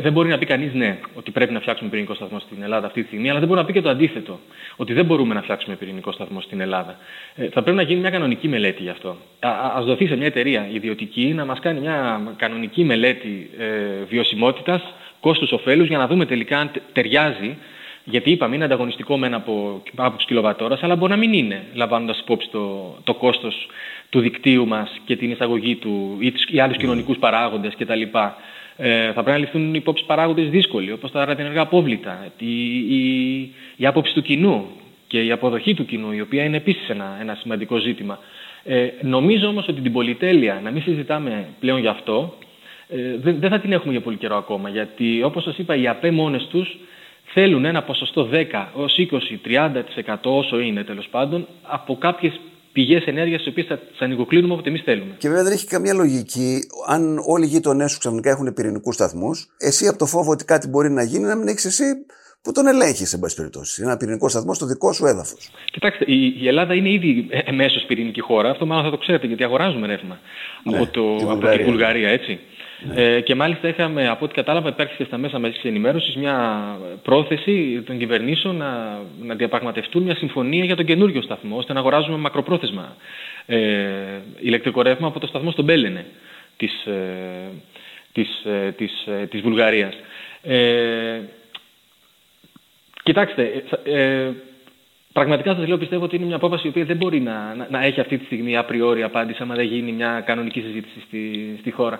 [0.00, 3.00] δεν μπορεί να πει κανείς ναι, ότι πρέπει να φτιάξουμε πυρηνικό σταθμό στην Ελλάδα αυτή
[3.00, 4.38] τη στιγμή, αλλά δεν μπορεί να πει και το αντίθετο,
[4.76, 6.98] ότι δεν μπορούμε να φτιάξουμε πυρηνικό σταθμό στην Ελλάδα.
[7.34, 9.16] Ε, θα πρέπει να γίνει μια κανονική μελέτη γι' αυτό.
[9.76, 14.82] Α δοθεί σε μια εταιρεία ιδιωτική να μας κάνει μια κανονική μελέτη ε, βιωσιμότητας,
[15.20, 17.56] κόστου-οφέλου, για να δούμε τελικά αν ταιριάζει
[18.10, 22.48] γιατί είπαμε είναι ανταγωνιστικό μεν από άποψη κιλοβατόρας, αλλά μπορεί να μην είναι, λαμβάνοντας υπόψη
[22.50, 23.68] το, το κόστος
[24.10, 28.02] του δικτύου μας και την εισαγωγή του ή, ή άλλους κοινωνικούς παράγοντες κτλ.
[28.76, 33.86] Ε, θα πρέπει να ληφθούν υπόψη παράγοντες δύσκολοι, όπως τα ραδιενεργά απόβλητα, η, η, η
[33.86, 34.66] άποψη του κοινού
[35.06, 38.18] και η αποδοχή του κοινού, η οποία είναι επίσης ένα, ένα σημαντικό ζήτημα.
[38.64, 42.34] Ε, νομίζω όμως ότι την πολυτέλεια να μην συζητάμε πλέον γι' αυτό
[42.88, 44.68] ε, δεν, δεν θα την έχουμε για πολύ καιρό ακόμα.
[44.68, 46.78] Γιατί όπως σας είπα, οι ΑΠΕ μόνες τους
[47.32, 48.94] θέλουν ένα ποσοστό 10 ως
[50.06, 52.40] 20-30% όσο είναι τέλος πάντων από κάποιες
[52.72, 55.14] πηγές ενέργειας, τις οποίες θα τις ανοιγοκλίνουμε όποτε εμείς θέλουμε.
[55.18, 59.46] Και βέβαια δεν έχει καμία λογική, αν όλοι οι γείτονές σου ξαφνικά έχουν πυρηνικούς σταθμούς,
[59.58, 61.84] εσύ από το φόβο ότι κάτι μπορεί να γίνει, να μην έχεις εσύ
[62.42, 63.82] που τον ελέγχεις, σε πάση περιπτώσει.
[63.82, 65.50] Ένα πυρηνικό σταθμό στο δικό σου έδαφος.
[65.72, 68.50] Κοιτάξτε, η, η Ελλάδα είναι ήδη εμέσω πυρηνική χώρα.
[68.50, 70.18] Αυτό μάλλον θα το ξέρετε, γιατί αγοράζουμε ρεύμα
[70.64, 72.40] ναι, από, το, από την Βουλγαρία, έτσι.
[72.82, 73.02] Ναι.
[73.02, 76.62] Ε, και μάλιστα είχαμε, από ό,τι κατάλαβα, υπάρχει και στα μέσα μαζικής ενημέρωσης μια
[77.02, 82.16] πρόθεση των κυβερνήσεων να, να διαπραγματευτούν μια συμφωνία για τον καινούριο σταθμό, ώστε να αγοράζουμε
[82.16, 82.96] μακροπρόθεσμα
[83.46, 83.58] ε,
[84.38, 86.06] ηλεκτρικό ρεύμα από το σταθμό στον Μπέλενε
[86.56, 87.50] της, ε,
[88.12, 89.94] της, ε, της, ε, της Βουλγαρίας.
[90.42, 91.20] Ε,
[93.02, 94.30] κοιτάξτε, ε,
[95.12, 97.84] Πραγματικά σας λέω, πιστεύω ότι είναι μια απόφαση η οποία δεν μπορεί να, να, να
[97.84, 101.98] έχει αυτή τη στιγμή απριόρι απάντηση, άμα δεν γίνει μια κανονική συζήτηση στη, στη χώρα.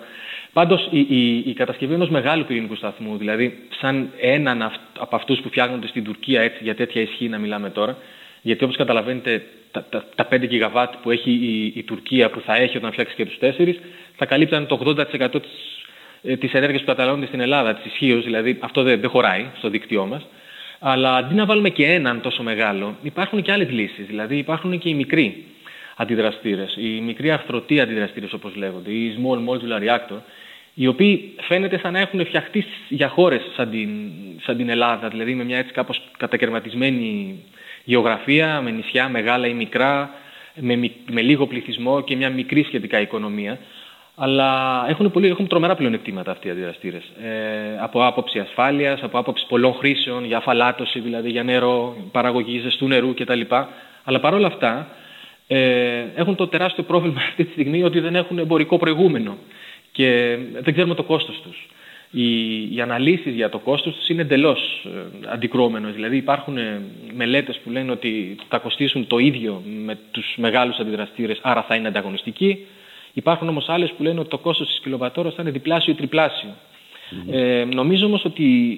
[0.53, 5.47] Πάντως, η, η, η κατασκευή ενός μεγάλου πυρηνικού σταθμού, δηλαδή σαν έναν από αυτούς που
[5.49, 7.97] φτιάχνονται στην Τουρκία έτσι, για τέτοια ισχύ να μιλάμε τώρα,
[8.41, 12.55] γιατί όπως καταλαβαίνετε, τα, τα, τα 5 γιγαβάτ που έχει η, η Τουρκία, που θα
[12.55, 13.73] έχει όταν φτιάξει και τους 4,
[14.15, 14.79] θα καλύπταν το
[15.21, 15.81] 80% της
[16.39, 20.05] της ενέργειας που καταναλώνεται στην Ελλάδα, της ισχύως, δηλαδή αυτό δεν, δεν χωράει στο δίκτυό
[20.05, 20.27] μας.
[20.83, 24.05] Αλλά αντί να βάλουμε και έναν τόσο μεγάλο, υπάρχουν και άλλες λύσεις.
[24.05, 25.45] Δηλαδή υπάρχουν και οι μικροί
[25.95, 30.17] αντιδραστήρες, οι μικροί αρθρωτοί αντιδραστήρες όπως λέγονται, οι small modular reactor,
[30.73, 33.89] οι οποίοι φαίνεται σαν να έχουν φτιαχτεί για χώρες σαν την,
[34.43, 37.35] σαν την Ελλάδα, δηλαδή με μια έτσι κάπως κατακαιρματισμένη
[37.83, 40.13] γεωγραφία, με νησιά μεγάλα ή μικρά,
[40.55, 43.59] με, με λίγο πληθυσμό και μια μικρή σχετικά οικονομία.
[44.15, 47.03] Αλλά έχουν, πολύ, έχουν τρομερά πλεονεκτήματα αυτοί οι αντιδραστήρες.
[47.03, 52.87] Ε, από άποψη ασφάλειας, από άποψη πολλών χρήσεων, για αφαλάτωση δηλαδή, για νερό, παραγωγή ζεστού
[52.87, 53.41] νερού κτλ.
[54.03, 54.87] Αλλά παρόλα αυτά
[55.47, 59.37] ε, έχουν το τεράστιο πρόβλημα αυτή τη στιγμή ότι δεν έχουν εμπορικό προηγούμενο
[59.91, 61.67] και δεν ξέρουμε το κόστος τους.
[62.11, 65.93] Οι, οι αναλύσεις για το κόστος τους είναι εντελώς ε, αντικρώμενος.
[65.93, 66.81] Δηλαδή υπάρχουν ε,
[67.13, 71.87] μελέτες που λένε ότι θα κοστίσουν το ίδιο με τους μεγάλους αντιδραστήρες, άρα θα είναι
[71.87, 72.65] ανταγωνιστικοί.
[73.13, 76.49] Υπάρχουν όμως άλλες που λένε ότι το κόστος της κιλοβατόρας θα είναι διπλάσιο ή τριπλάσιο.
[76.49, 77.33] Mm-hmm.
[77.33, 78.77] Ε, νομίζω όμως ότι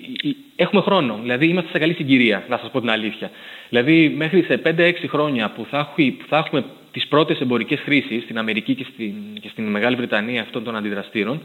[0.55, 1.19] έχουμε χρόνο.
[1.21, 3.31] Δηλαδή είμαστε σε καλή συγκυρία, να σας πω την αλήθεια.
[3.69, 8.23] Δηλαδή μέχρι σε 5-6 χρόνια που θα, έχουμε, που θα έχουμε τις πρώτες εμπορικές χρήσεις
[8.23, 11.41] στην Αμερική και στην, και στην Μεγάλη Βρετανία αυτών των αντιδραστήρων,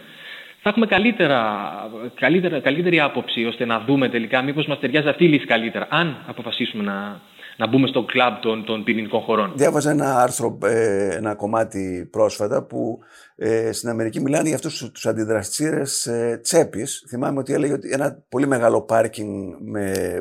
[0.62, 1.72] θα έχουμε καλύτερα,
[2.14, 6.16] καλύτερα, καλύτερη άποψη ώστε να δούμε τελικά μήπως μας ταιριάζει αυτή η λύση καλύτερα, αν
[6.26, 7.20] αποφασίσουμε να,
[7.58, 9.52] να μπούμε στο κλαμπ των, των πυρηνικών χωρών.
[9.56, 12.98] Διάβαζα ένα άρθρο, ε, ένα κομμάτι πρόσφατα που
[13.36, 17.04] ε, στην Αμερική μιλάνε για αυτούς τους αντιδραστήρες ε, τσέπης.
[17.08, 20.20] Θυμάμαι ότι έλεγε ότι ένα πολύ μεγάλο πάρκινγκ με ε,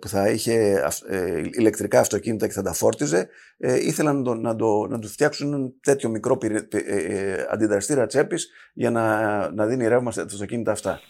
[0.00, 4.56] που θα είχε ε, ηλεκτρικά αυτοκίνητα και θα τα φόρτιζε, ε, ήθελαν να το, να,
[4.56, 6.38] το, να τους φτιάξουν τέτοιο μικρό
[7.50, 11.00] αντιδραστήρα τσέπης για να, να δίνει ρεύμα στα αυτοκίνητα αυτά.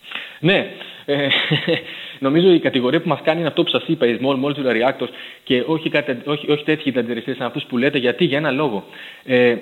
[0.41, 0.67] Ναι,
[1.05, 1.29] ε,
[2.27, 5.09] νομίζω η κατηγορία που μας κάνει είναι αυτό που σας είπα, οι small modular reactors
[5.45, 7.99] και όχι, κάτι, όχι, όχι τέτοιοι αντιδραστέ σαν αυτούς που λέτε.
[7.99, 8.85] Γιατί, για ένα λόγο.
[9.25, 9.57] Ε,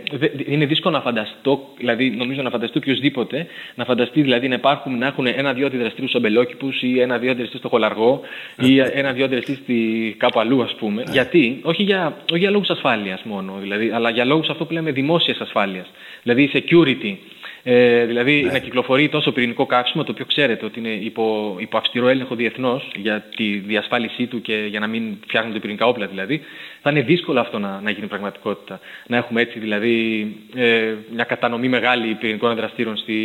[0.46, 5.06] είναι δύσκολο να φανταστώ, δηλαδή νομίζω να φανταστεί οποιοδήποτε, να φανταστεί δηλαδή να υπάρχουν, να
[5.06, 8.20] έχουν ένα-δύο αντιδραστήρους αμπελόκηπου ή ένα-δύο αντιδραστήρες στο χολαργό
[8.58, 11.02] ή ένα-δύο αντιδραστήρε κάπου αλλού, ας πούμε.
[11.10, 14.90] Γιατί, όχι για, όχι για λόγους ασφάλειας μόνο, δηλαδή, αλλά για λόγους αυτό που λέμε
[14.92, 15.90] δημόσιας ασφάλειας.
[16.22, 17.16] Δηλαδή security.
[17.64, 18.52] Ε, δηλαδή ναι.
[18.52, 22.90] να κυκλοφορεί τόσο πυρηνικό καύσιμο, το οποίο ξέρετε ότι είναι υπό, υπό αυστηρό έλεγχο διεθνώς
[22.96, 26.42] για τη διασφάλισή του και για να μην φτιάχνονται πυρηνικά όπλα δηλαδή,
[26.82, 28.80] θα είναι δύσκολο αυτό να, να γίνει πραγματικότητα.
[29.06, 33.16] Να έχουμε έτσι δηλαδή ε, μια κατανομή μεγάλη πυρηνικών δραστήρων στη,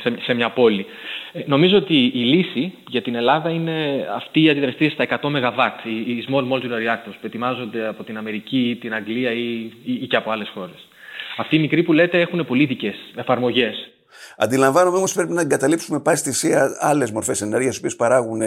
[0.00, 0.86] σε, σε μια πόλη.
[1.32, 5.58] Ε, νομίζω ότι η λύση για την Ελλάδα είναι αυτή η αντιδραστήρια στα 100 ΜΒ,
[5.84, 10.06] οι, οι small modular reactors που ετοιμάζονται από την Αμερική, την Αγγλία ή, ή, ή
[10.06, 10.86] και από άλλες χώρες.
[11.36, 13.88] Αυτοί οι μικροί που λέτε έχουν πολίτικε εφαρμογές.
[14.36, 18.40] Αντιλαμβάνομαι όμως πρέπει να εγκαταλείψουμε πάση θυσία άλλες μορφές ενέργειας, οι οποίες παράγουν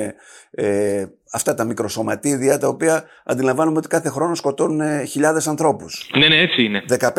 [0.51, 6.09] ε, αυτά τα μικροσωματίδια, τα οποία αντιλαμβάνομαι ότι κάθε χρόνο σκοτώνουν ε, χιλιάδες ανθρώπους.
[6.17, 6.83] Ναι, ναι, έτσι είναι.
[6.99, 7.09] 15.000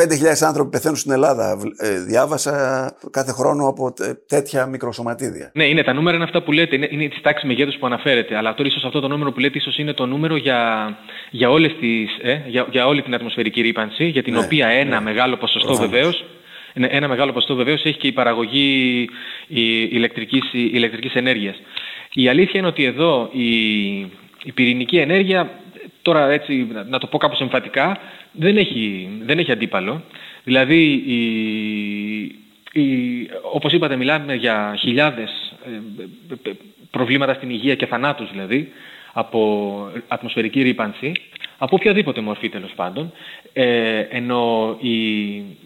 [0.41, 1.57] άνθρωποι πεθαίνουν στην Ελλάδα.
[1.77, 3.93] Ε, διάβασα κάθε χρόνο από
[4.27, 5.51] τέτοια μικροσωματίδια.
[5.53, 8.35] Ναι, είναι τα νούμερα είναι αυτά που λέτε, είναι, είναι της τάξης μεγέθους που αναφέρετε.
[8.35, 10.89] Αλλά τώρα ίσως αυτό το νούμερο που λέτε ίσως είναι το νούμερο για,
[11.31, 14.99] για, όλες τις, ε, για, για όλη την ατμοσφαιρική ρήπανση, για την ναι, οποία ένα
[14.99, 15.01] ναι.
[15.01, 16.25] μεγάλο ποσοστό βεβαίως
[16.73, 19.09] ένα μεγάλο ποσοστό βεβαίως έχει και η παραγωγή
[19.89, 21.61] ηλεκτρικής, ηλεκτρικής ενέργειας.
[22.13, 23.99] Η αλήθεια είναι ότι εδώ η,
[24.43, 25.49] η πυρηνική ενέργεια,
[26.01, 27.97] τώρα έτσι να το πω κάπως εμφατικά,
[28.31, 30.03] δεν έχει, δεν έχει αντίπαλο.
[30.43, 31.21] Δηλαδή, η,
[32.81, 35.53] η, όπως είπατε, μιλάμε για χιλιάδες
[36.43, 36.51] ε,
[36.91, 38.71] προβλήματα στην υγεία και θανάτους δηλαδή,
[39.13, 41.11] από ατμοσφαιρική ρήπανση,
[41.63, 43.11] από οποιαδήποτε μορφή τέλος πάντων,
[43.53, 44.95] ε, ενώ η,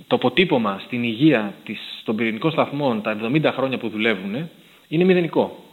[0.07, 4.49] το αποτύπωμα στην υγεία της, των πυρηνικών σταθμών τα 70 χρόνια που δουλεύουν
[4.87, 5.63] είναι μηδενικό.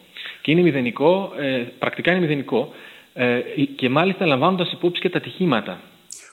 [0.42, 2.72] Και είναι μηδενικό, ε, πρακτικά είναι μηδενικό,
[3.12, 3.40] ε,
[3.76, 5.80] και μάλιστα λαμβάνοντας υπόψη και τα ατυχήματα.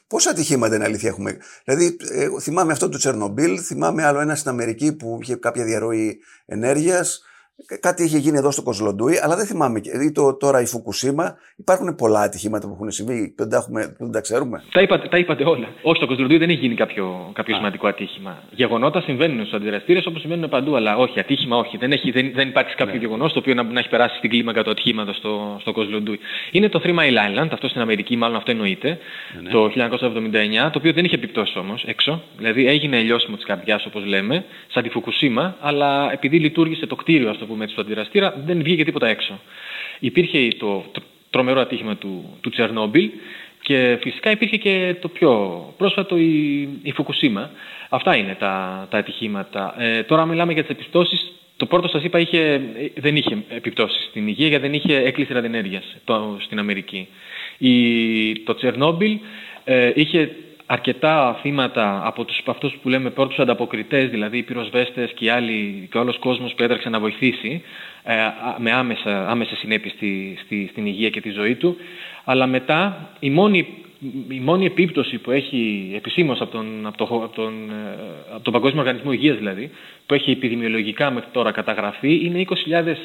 [0.07, 4.51] Πόσα ατυχήματα είναι αλήθεια έχουμε; Δηλαδή, ε, θυμάμαι αυτό του Τσερνομπίλ, θυμάμαι άλλο ένα στην
[4.51, 7.23] Αμερική που είχε κάποια διαρροή ενέργειας.
[7.79, 9.81] Κάτι είχε γίνει εδώ στο Κοσλοντούι, αλλά δεν θυμάμαι.
[10.05, 11.37] Ή το, τώρα η Φουκουσίμα.
[11.55, 14.63] Υπάρχουν πολλά ατυχήματα που έχουν συμβεί δεν τα, έχουμε, δεν τα ξέρουμε.
[14.71, 15.67] Τα είπατε, τα είπατε όλα.
[15.81, 18.43] Όχι, στο Κοσλοντούι δεν έχει γίνει κάποιο, κάποιο σημαντικό ατύχημα.
[18.51, 21.77] Γεγονότα συμβαίνουν στους αντιδραστήρες όπως συμβαίνουν παντού, αλλά όχι, ατύχημα όχι.
[21.77, 22.99] Δεν, έχει, δεν, δεν υπάρχει κάποιο ναι.
[22.99, 26.19] γεγονός το οποίο να, να έχει περάσει στην κλίμακα του ατυχήματος στο, στο Κοσλοντούι.
[26.51, 28.97] Είναι το Three Mile Island, αυτό στην Αμερική, μάλλον αυτό εννοείται,
[29.43, 29.49] ναι.
[29.49, 32.21] το 1979, το οποίο δεν είχε επιπτώσει όμως έξω.
[32.37, 37.29] Δηλαδή έγινε λιώσιμο της καρδιάς, όπως λέμε, σαν τη Φουκουσίμα, αλλά επειδή λειτουργήσε το κτίριο,
[37.29, 39.39] ας πούμε, στο αντιδραστήρα, δεν βγήκε τίποτα έξω.
[39.99, 40.85] Υπήρχε το,
[41.29, 43.09] τρομερό ατύχημα του, του Τσερνόμπιλ
[43.61, 47.51] και φυσικά υπήρχε και το πιο πρόσφατο η, η Φουκουσίμα.
[47.89, 49.75] Αυτά είναι τα, τα ατυχήματα.
[49.77, 51.31] Ε, τώρα μιλάμε για τις επιπτώσεις.
[51.57, 52.61] Το πρώτο σας είπα είχε,
[52.95, 55.95] δεν είχε επιπτώσεις στην υγεία γιατί δεν είχε έκκληση ραδιενέργειας
[56.39, 57.07] στην Αμερική.
[57.57, 59.17] Η, το Τσερνόμπιλ
[59.63, 60.35] ε, είχε
[60.71, 65.87] αρκετά θύματα από τους, αυτούς που λέμε πρώτους ανταποκριτές, δηλαδή οι πυροσβέστες και, οι άλλοι,
[65.91, 67.61] και όλος ο κόσμος που έτρεξε να βοηθήσει
[68.03, 68.15] ε,
[68.57, 71.77] με άμεσα, άμεσες συνέπειες στη, στη, στην υγεία και τη ζωή του.
[72.23, 73.67] Αλλά μετά η μόνη,
[74.29, 77.97] η μόνη επίπτωση που έχει επισήμως από τον, από, το, από, τον, ε,
[78.33, 79.71] από τον Παγκόσμιο Οργανισμό Υγείας δηλαδή,
[80.05, 82.45] που έχει επιδημιολογικά μέχρι τώρα καταγραφεί, είναι
[82.85, 82.95] 20.000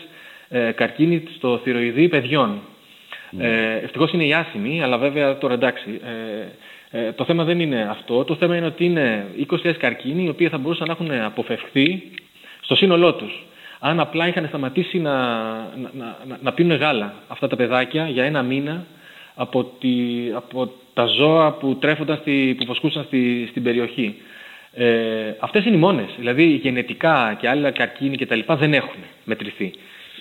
[0.48, 2.60] ε, καρκίνοι στο θηροειδή παιδιών.
[2.60, 3.40] Mm.
[3.40, 6.00] Ε, ευτυχώς είναι η άσημη, αλλά βέβαια τώρα εντάξει.
[6.04, 6.46] Ε,
[6.96, 8.24] ε, το θέμα δεν είναι αυτό.
[8.24, 9.26] Το θέμα είναι ότι είναι
[9.64, 12.02] 20.000 καρκίνοι οι οποίοι θα μπορούσαν να έχουν αποφευχθεί
[12.60, 13.44] στο σύνολό τους.
[13.78, 15.12] Αν απλά είχαν σταματήσει να,
[15.76, 18.86] να, να, να πίνουν γάλα αυτά τα παιδάκια για ένα μήνα
[19.34, 19.94] από, τη,
[20.34, 24.14] από τα ζώα που τρέφονταν, στη, που βοσκούσαν στη, στην περιοχή.
[24.72, 26.08] Ε, αυτές είναι οι μόνες.
[26.18, 28.40] Δηλαδή γενετικά και άλλα καρκίνοι κτλ.
[28.46, 29.72] δεν έχουν μετρηθεί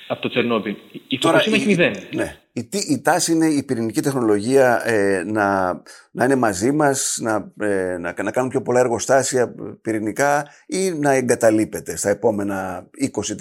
[0.07, 0.75] από το Τσερνόμπιλ.
[1.07, 1.93] Η Φουκουσίμα έχει μηδέν.
[2.13, 2.37] Ναι.
[2.55, 5.73] Η, η τάση είναι η πυρηνική τεχνολογία ε, να,
[6.11, 11.11] να είναι μαζί μας, να, ε, να, να κάνουν πιο πολλά εργοστάσια πυρηνικά ή να
[11.11, 12.89] εγκαταλείπεται στα επόμενα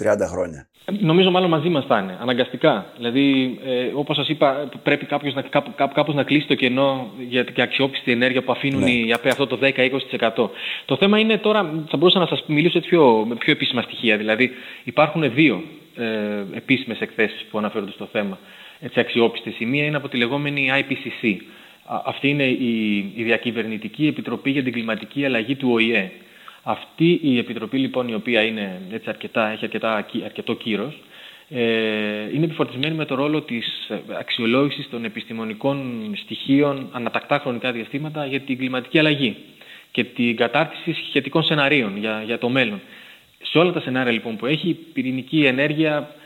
[0.03, 0.67] 20-30 χρόνια;
[0.99, 2.85] Νομίζω μάλλον μαζί μας θα είναι, αναγκαστικά.
[2.95, 7.45] Δηλαδή, ε, όπως σας είπα, πρέπει κάποιος να, κάπου, κάπως να κλείσει το κενό για
[7.45, 8.89] την αξιόπιστη ενέργεια που αφήνουν ναι.
[8.91, 10.49] οι ΑΠΕ αυτό το 10-20%.
[10.85, 14.17] Το θέμα είναι τώρα, θα μπορούσα να σας μιλήσω έτσι πιο, με πιο επίσημα στοιχεία.
[14.17, 14.51] Δηλαδή,
[14.83, 15.63] υπάρχουν δύο
[15.95, 18.39] ε, επίσημες εκθέσεις που αναφέρονται στο θέμα
[18.79, 19.59] έτσι, αξιόπιστες.
[19.59, 21.35] Η μία είναι από τη λεγόμενη IPCC.
[21.85, 26.11] Αυτή είναι η, η Διακυβερνητική Επιτροπή για την Κλιματική Αλλαγή του ΟΗΕ.
[26.63, 30.99] Αυτή η Επιτροπή λοιπόν η οποία είναι, έτσι, αρκετά, έχει αρκετά, αρκετό κύρος
[31.49, 38.39] ε, είναι επιφορτισμένη με το ρόλο της αξιολόγησης των επιστημονικών στοιχείων ανατακτά χρονικά διαστήματα για
[38.39, 39.35] την κλιματική αλλαγή
[39.91, 42.81] και την κατάρτιση σχετικών σεναρίων για, για το μέλλον.
[43.41, 46.21] Σε όλα τα σενάρια λοιπόν που έχει, η πυρηνική ενέργεια ε,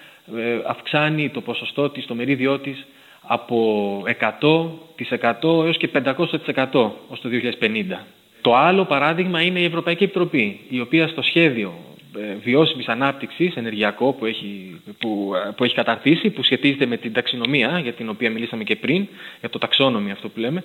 [0.68, 2.86] αυξάνει το ποσοστό της, το μερίδιό της
[3.22, 4.04] από
[4.42, 8.06] 100% έως και 500% ως το 2050.
[8.42, 11.74] Το άλλο παράδειγμα είναι η Ευρωπαϊκή Επιτροπή, η οποία στο σχέδιο
[12.18, 17.14] ε, βιώσιμης ανάπτυξης ενεργειακό που έχει, που, ε, που έχει καταρτήσει, που σχετίζεται με την
[17.14, 19.08] ταξινομία, για την οποία μιλήσαμε και πριν,
[19.40, 20.64] για το ταξόνομι αυτό που λέμε,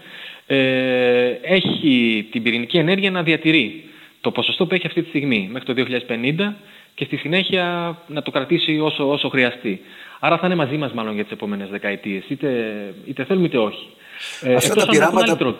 [1.42, 3.85] έχει την πυρηνική ενέργεια να διατηρεί
[4.20, 6.53] το ποσοστό που έχει αυτή τη στιγμή μέχρι το 2050
[6.94, 9.81] και στη συνέχεια να το κρατήσει όσο, όσο χρειαστεί.
[10.20, 12.48] Άρα θα είναι μαζί μας μάλλον για τις επόμενες δεκαετίες, είτε,
[13.05, 13.88] είτε θέλουμε είτε όχι.
[14.42, 15.57] Ε, αυτά τα πειράματα,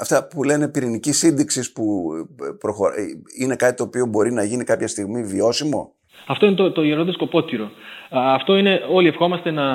[0.00, 2.10] αυτά που λένε πυρηνική σύνδεξης που
[2.42, 2.86] ε, προχω...
[2.86, 2.92] Ε,
[3.38, 5.92] είναι κάτι το οποίο μπορεί να γίνει κάποια στιγμή βιώσιμο;
[6.26, 7.70] Αυτό είναι το, το ιερό σκοπότηρο.
[8.16, 9.72] Αυτό είναι, όλοι ευχόμαστε να,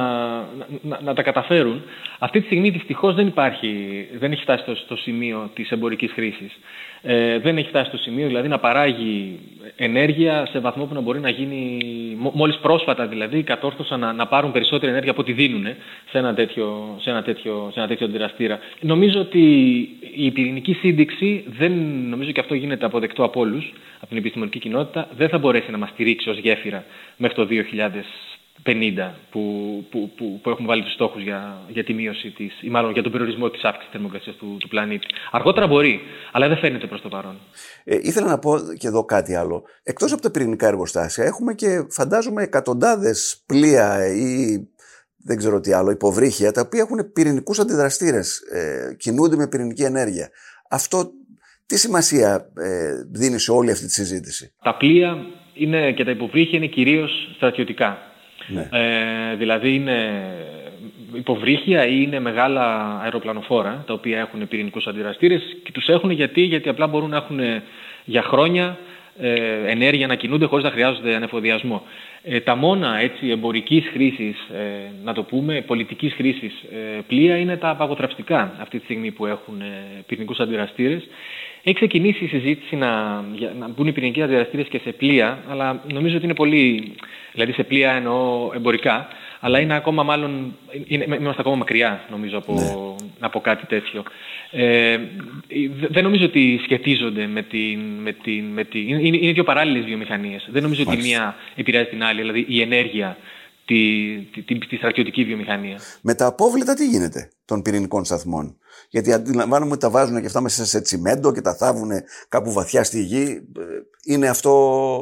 [0.81, 1.81] να, να, τα καταφέρουν.
[2.19, 6.59] Αυτή τη στιγμή δυστυχώς δεν υπάρχει, δεν έχει φτάσει στο, στο σημείο της εμπορικής χρήσης.
[7.01, 9.39] Ε, δεν έχει φτάσει στο σημείο δηλαδή να παράγει
[9.75, 11.77] ενέργεια σε βαθμό που να μπορεί να γίνει,
[12.33, 15.65] μόλις πρόσφατα δηλαδή, κατόρθωσαν να, να πάρουν περισσότερη ενέργεια από ό,τι δίνουν
[16.09, 18.59] σε ένα τέτοιο, σε ένα τέτοιο, σε ένα τέτοιο αντιδραστήρα.
[18.79, 19.39] Νομίζω ότι
[20.15, 21.71] η πυρηνική σύνδεξη, δεν,
[22.09, 25.77] νομίζω και αυτό γίνεται αποδεκτό από όλους, από την επιστημονική κοινότητα, δεν θα μπορέσει να
[25.77, 26.83] μας στηρίξει ως γέφυρα
[27.17, 27.45] μέχρι το
[28.65, 29.41] 50 που,
[29.91, 33.03] που, που, που έχουμε βάλει τους στόχους για, για τη μείωση της, ή μάλλον για
[33.03, 35.07] τον περιορισμό της αύξησης θερμοκρασίας του, του πλανήτη.
[35.31, 35.99] Αργότερα μπορεί,
[36.31, 37.37] αλλά δεν φαίνεται προς το παρόν.
[37.83, 39.63] Ε, ήθελα να πω και εδώ κάτι άλλο.
[39.83, 44.57] Εκτός από τα πυρηνικά εργοστάσια έχουμε και φαντάζομαι εκατοντάδες πλοία ή
[45.23, 50.29] δεν ξέρω τι άλλο, υποβρύχια, τα οποία έχουν πυρηνικούς αντιδραστήρες, ε, κινούνται με πυρηνική ενέργεια.
[50.69, 51.11] Αυτό
[51.65, 55.17] τι σημασία ε, δίνει σε όλη αυτή τη συζήτηση; Τα πλοία
[55.53, 58.08] είναι, και τα υποβρύχια είναι κυρίως στρατιωτικά.
[58.49, 58.69] Ναι.
[58.71, 60.23] Ε, δηλαδή είναι
[61.13, 66.69] υποβρύχια ή είναι μεγάλα αεροπλανοφόρα τα οποία έχουν πυρηνικούς αντιδραστήρες και τους έχουν γιατί, γιατί
[66.69, 67.39] απλά μπορούν να έχουν
[68.05, 68.77] για χρόνια
[69.21, 71.83] ε, ενέργεια να κινούνται χωρίς να χρειάζονται ανεφοδιασμό.
[72.23, 77.57] Ε, τα μόνα έτσι, εμπορικής χρήσης, ε, να το πούμε, πολιτικής χρήσης ε, πλοία είναι
[77.57, 81.07] τα παγωτραυστικά αυτή τη στιγμή που έχουν ε, πυρηνικούς αντιδραστήρες.
[81.63, 83.21] Έχει ξεκινήσει η συζήτηση να,
[83.59, 86.95] να μπουν οι πυρηνικοί αντιδραστήρες και σε πλοία, αλλά νομίζω ότι είναι πολύ,
[87.31, 89.07] δηλαδή σε πλοία εννοώ εμπορικά,
[89.39, 90.55] αλλά είναι ακόμα μάλλον,
[90.87, 92.73] είναι, είμαστε ακόμα μακριά νομίζω από, ναι.
[93.19, 94.03] από κάτι τέτοιο.
[94.51, 94.99] Ε,
[95.89, 100.47] δεν νομίζω ότι σχετίζονται με την, με την, με την είναι, είναι δύο παράλληλες βιομηχανίες.
[100.51, 103.17] Δεν νομίζω ότι μία επηρεάζει την άλλη, δηλαδή η ενέργεια
[103.65, 105.79] τη, τη, τη, τη στρατιωτική βιομηχανία.
[106.01, 108.55] Με τα απόβλητα τι γίνεται; Των πυρηνικών σταθμών.
[108.89, 111.89] Γιατί αντιλαμβάνομαι ότι τα βάζουν και αυτά μέσα σε τσιμέντο και τα θάβουν
[112.29, 113.25] κάπου βαθιά στη γη.
[113.59, 114.51] Ε, είναι αυτό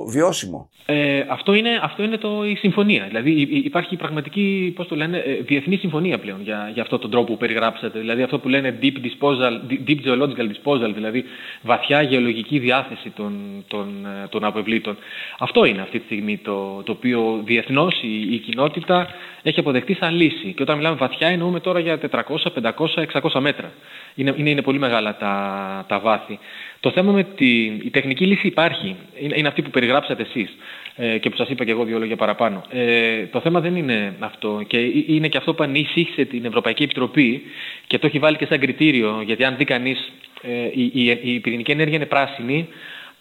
[0.07, 3.05] βιώσιμο; Ε, αυτό, είναι, αυτό είναι το, η συμφωνία.
[3.07, 7.31] Δηλαδή υπάρχει πραγματική, πώς το λένε, ε, διεθνή συμφωνία πλέον για, για αυτό τον τρόπο
[7.31, 7.99] που περιγράψατε.
[7.99, 9.53] Δηλαδή αυτό που λένε deep, disposal,
[9.87, 11.23] deep geological disposal, δηλαδή
[11.61, 14.97] βαθιά γεωλογική διάθεση των, των, ε, των αποβλήτων.
[15.39, 19.07] Αυτό είναι αυτή τη στιγμή το, το οποίο διεθνώς η, η κοινότητα
[19.43, 20.53] έχει αποδεχτεί σαν λύση.
[20.55, 23.71] Και όταν μιλάμε βαθιά εννοούμε τώρα για 400, 500, 600 μέτρα.
[24.15, 26.39] Είναι, είναι, είναι πολύ μεγάλα τα, τα βάθη.
[26.79, 28.95] Το θέμα με τη η τεχνική λύση υπάρχει.
[29.19, 30.55] Είναι, είναι αυτή που περιγράψατε εσείς
[30.95, 32.63] ε, και που σας είπα και εγώ δύο λόγια παραπάνω.
[32.69, 37.41] Ε, το θέμα δεν είναι αυτό και είναι και αυτό που ανήσυχε την Ευρωπαϊκή Επιτροπή
[37.87, 41.39] και το έχει βάλει και σαν κριτήριο γιατί αν δει κανείς ε, η, η, η
[41.39, 42.67] πυρηνική ενέργεια είναι πράσινη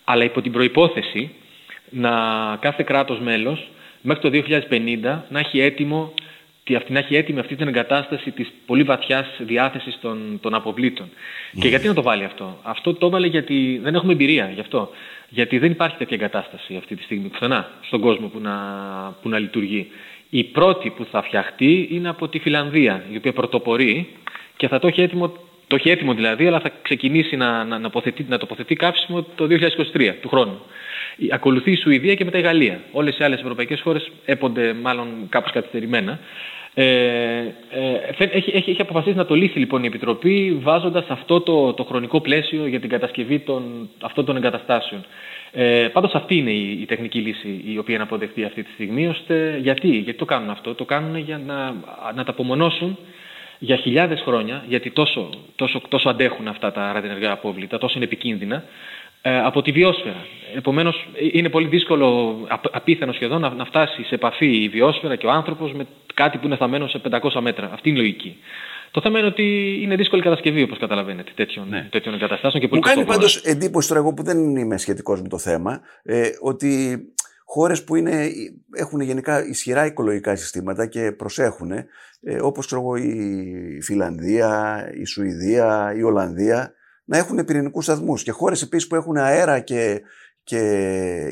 [0.04, 1.30] αλλά υπό την προϋπόθεση
[1.90, 2.10] να
[2.60, 3.68] κάθε κράτος μέλος
[4.00, 6.12] μέχρι το 2050 να έχει έτοιμο
[6.74, 11.08] αυτή, να έχει έτοιμη αυτή την εγκατάσταση της πολύ βαθιάς διάθεσης των, των αποβλήτων.
[11.52, 11.68] Και ναι.
[11.68, 14.90] γιατί να το βάλει αυτό; Αυτό το έβαλε γιατί δεν έχουμε εμπειρία γι' αυτό.
[15.28, 18.54] Γιατί δεν υπάρχει τέτοια εγκατάσταση αυτή τη στιγμή πουθενά στον κόσμο που να,
[19.22, 19.90] που να λειτουργεί.
[20.30, 24.08] Η πρώτη που θα φτιαχτεί είναι από τη Φιλανδία, η οποία πρωτοπορεί
[24.56, 25.28] και θα το έχει έτοιμο,
[25.66, 29.46] το έχει έτοιμο δηλαδή, αλλά θα ξεκινήσει να, να, να, τοποθετεί, να τοποθετεί κάψιμο το
[29.94, 30.60] 2023 του χρόνου.
[31.30, 32.80] Ακολουθεί η Σουηδία και μετά η Γαλλία.
[32.92, 36.18] Όλες οι άλλες ευρωπαϊκές χώρες έπονται μάλλον κάπως καθυστερημένα.
[36.78, 38.00] Ε, ε,
[38.32, 42.20] έχει, έχει, έχει αποφασίσει να το λύσει λοιπόν η Επιτροπή βάζοντας αυτό το, το χρονικό
[42.20, 45.04] πλαίσιο για την κατασκευή των, αυτών των εγκαταστάσεων.
[45.52, 49.06] Ε, πάντως αυτή είναι η, η τεχνική λύση η οποία είναι αποδεχτεί αυτή τη στιγμή.
[49.06, 51.74] Ώστε, γιατί, γιατί το κάνουν αυτό; Το κάνουν για να,
[52.14, 52.98] να τα απομονώσουν
[53.58, 58.56] για χιλιάδες χρόνια, γιατί τόσο, τόσο, τόσο αντέχουν αυτά τα ραδιενεργά απόβλητα, τόσο είναι επικίνδυνα,
[58.56, 58.62] ε,
[59.44, 60.26] από τη βιόσφαιρα.
[60.54, 62.36] Επομένως είναι πολύ δύσκολο,
[62.72, 66.56] απίθανο σχεδόν, να, φτάσει σε επαφή η βιόσφαιρα και ο άνθρωπος με κάτι που είναι
[66.56, 67.70] θαμένο σε 500 μέτρα.
[67.72, 68.36] Αυτή είναι η λογική.
[68.90, 71.88] Το θέμα είναι ότι είναι δύσκολη κατασκευή, όπως καταλαβαίνετε, τέτοιων, ναι.
[71.90, 72.62] τέτοιων εγκαταστάσεων.
[72.62, 76.28] Και Μου κάνει πάντως εντύπωση τώρα, εγώ που δεν είμαι σχετικός με το θέμα, ε,
[76.40, 76.98] ότι
[77.44, 78.30] χώρες που είναι,
[78.72, 81.86] έχουν γενικά ισχυρά οικολογικά συστήματα και προσέχουν, ε,
[82.40, 86.74] όπως η Φιλανδία, η Σουηδία, η Ολλανδία,
[87.06, 88.22] να έχουν πυρηνικούς σταθμούς.
[88.22, 90.00] Και χώρες επίσης που έχουν αέρα και,
[90.50, 90.60] και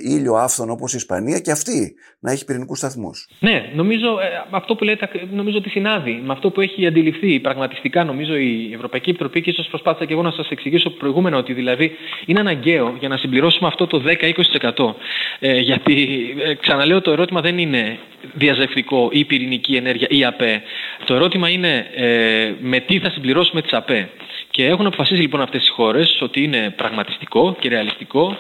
[0.03, 3.29] ήλιο άφθονο όπως η Ισπανία και αυτή να έχει πυρηνικούς σταθμούς.
[3.41, 8.05] Ναι, νομίζω ε, αυτό που λέτε νομίζω ότι συνάδει με αυτό που έχει αντιληφθεί πραγματιστικά
[8.05, 11.91] νομίζω η Ευρωπαϊκή Επιτροπή και ίσω προσπάθησα και εγώ να σας εξηγήσω προηγούμενα ότι δηλαδή
[12.27, 14.03] είναι αναγκαίο για να συμπληρώσουμε αυτό το
[14.77, 14.95] 10-20%.
[15.39, 17.99] Ε, γιατί ε, ξαναλέω το ερώτημα δεν είναι
[18.33, 20.63] διαζευτικό ή πυρηνική ενέργεια ή ΑΠΕ.
[21.05, 24.11] Το ερώτημα είναι ε, με τι θα συμπληρώσουμε τις ΑΠΕ.
[24.51, 28.37] Και έχουν αποφασίσει λοιπόν αυτές οι χώρες ότι είναι πραγματιστικό και ρεαλιστικό ε,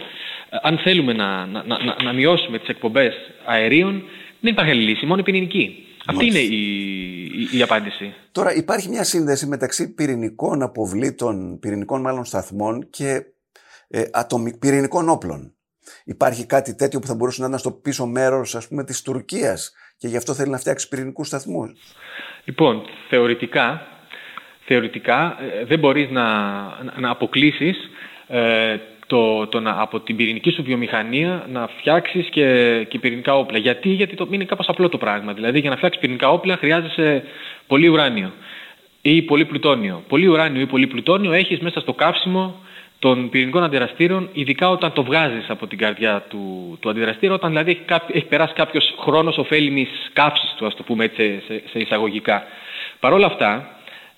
[0.63, 4.03] αν θέλουμε να, να, να, να μειώσουμε τις εκπομπές αερίων
[4.41, 5.87] δεν υπάρχει άλλη λύση, μόνο η πυρηνική.
[6.07, 8.15] Αυτή είναι η, η, η, απάντηση.
[8.33, 13.23] Τώρα υπάρχει μια σύνδεση μεταξύ πυρηνικών αποβλήτων, πυρηνικών μάλλον σταθμών και
[13.89, 14.03] ε,
[14.59, 15.55] πυρηνικών όπλων.
[16.05, 20.17] Υπάρχει κάτι τέτοιο που θα μπορούσε να είναι στο πίσω μέρος της Τουρκίας και γι'
[20.17, 21.71] αυτό θέλει να φτιάξει πυρηνικούς σταθμούς;
[22.45, 23.87] Λοιπόν, θεωρητικά,
[24.67, 26.25] θεωρητικά ε, δεν μπορείς να,
[27.01, 27.77] να αποκλείσεις
[28.29, 28.77] ε,
[29.07, 33.59] το, το να, από την πυρηνική σου βιομηχανία να φτιάξεις και, και πυρηνικά όπλα.
[33.59, 35.33] Γιατί, Γιατί το, είναι κάπως απλό το πράγμα.
[35.33, 37.25] Δηλαδή, για να φτιάξεις πυρηνικά όπλα χρειάζεσαι
[37.67, 38.33] πολύ ουράνιο
[39.03, 40.03] ή πολύ πλουτόνιο.
[40.09, 42.63] Πολύ ουράνιο ή πολύ πλουτόνιο έχεις μέσα στο καύσιμο
[42.99, 47.71] των πυρηνικών αντιδραστήρων, ειδικά όταν το βγάζεις από την καρδιά του, του αντιδραστήρα, όταν δηλαδή
[47.71, 52.43] έχει, έχει περάσει κάποιος χρόνος ωφέλιμης καύσης του, ας το πούμε έτσι σε, σε εισαγωγικά.
[53.01, 53.74] Παρ' όλα αυτά,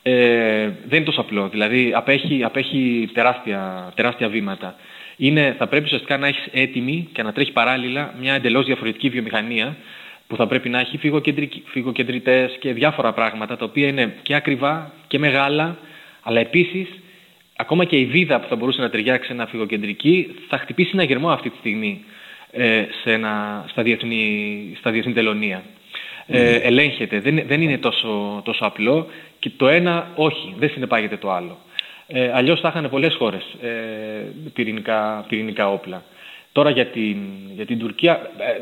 [0.08, 1.48] ε, δεν είναι τόσο απλό.
[1.48, 4.74] Δηλαδή, απέχει, απέχει τεράστια, τεράστια βήματα.
[5.16, 9.76] Είναι, θα πρέπει ουσιαστικά να έχεις έτοιμη και να τρέχει παράλληλα μια εντελώς διαφορετική βιομηχανία
[10.26, 10.98] που θα πρέπει να έχει
[11.64, 15.78] φυγοκεντρητέ και διάφορα πράγματα τα οποία είναι και ακριβά και μεγάλα,
[16.22, 16.88] αλλά επίσης
[17.56, 21.30] ακόμα και η βίδα που θα μπορούσε να ταιριάξει ένα φυγοκεντρική θα χτυπήσει ένα γερμό
[21.30, 22.04] αυτή τη στιγμή
[22.50, 25.62] ε, σε ένα, στα, διεθνή, στα διεθνή τελωνία.
[26.28, 29.06] Ε, ελέγχεται, δεν, δεν είναι τόσο, τόσο απλό
[29.46, 31.58] και το ένα όχι, δεν συνεπάγεται το άλλο.
[32.06, 33.68] Ε, αλλιώς θα είχαν πολλές χώρες ε,
[34.52, 36.02] πυρηνικά, πυρηνικά όπλα.
[36.52, 37.16] Τώρα για την,
[37.54, 38.60] για την Τουρκία, ε,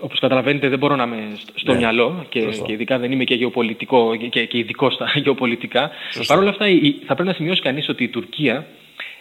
[0.00, 3.34] όπως καταλαβαίνετε δεν μπορώ να είμαι στο ναι, μυαλό και, και, ειδικά δεν είμαι και
[3.34, 5.90] γεωπολιτικό και, και ειδικός στα γεωπολιτικά.
[6.26, 6.66] Παρ' όλα αυτά
[7.06, 8.66] θα πρέπει να σημειώσει κανείς ότι η Τουρκία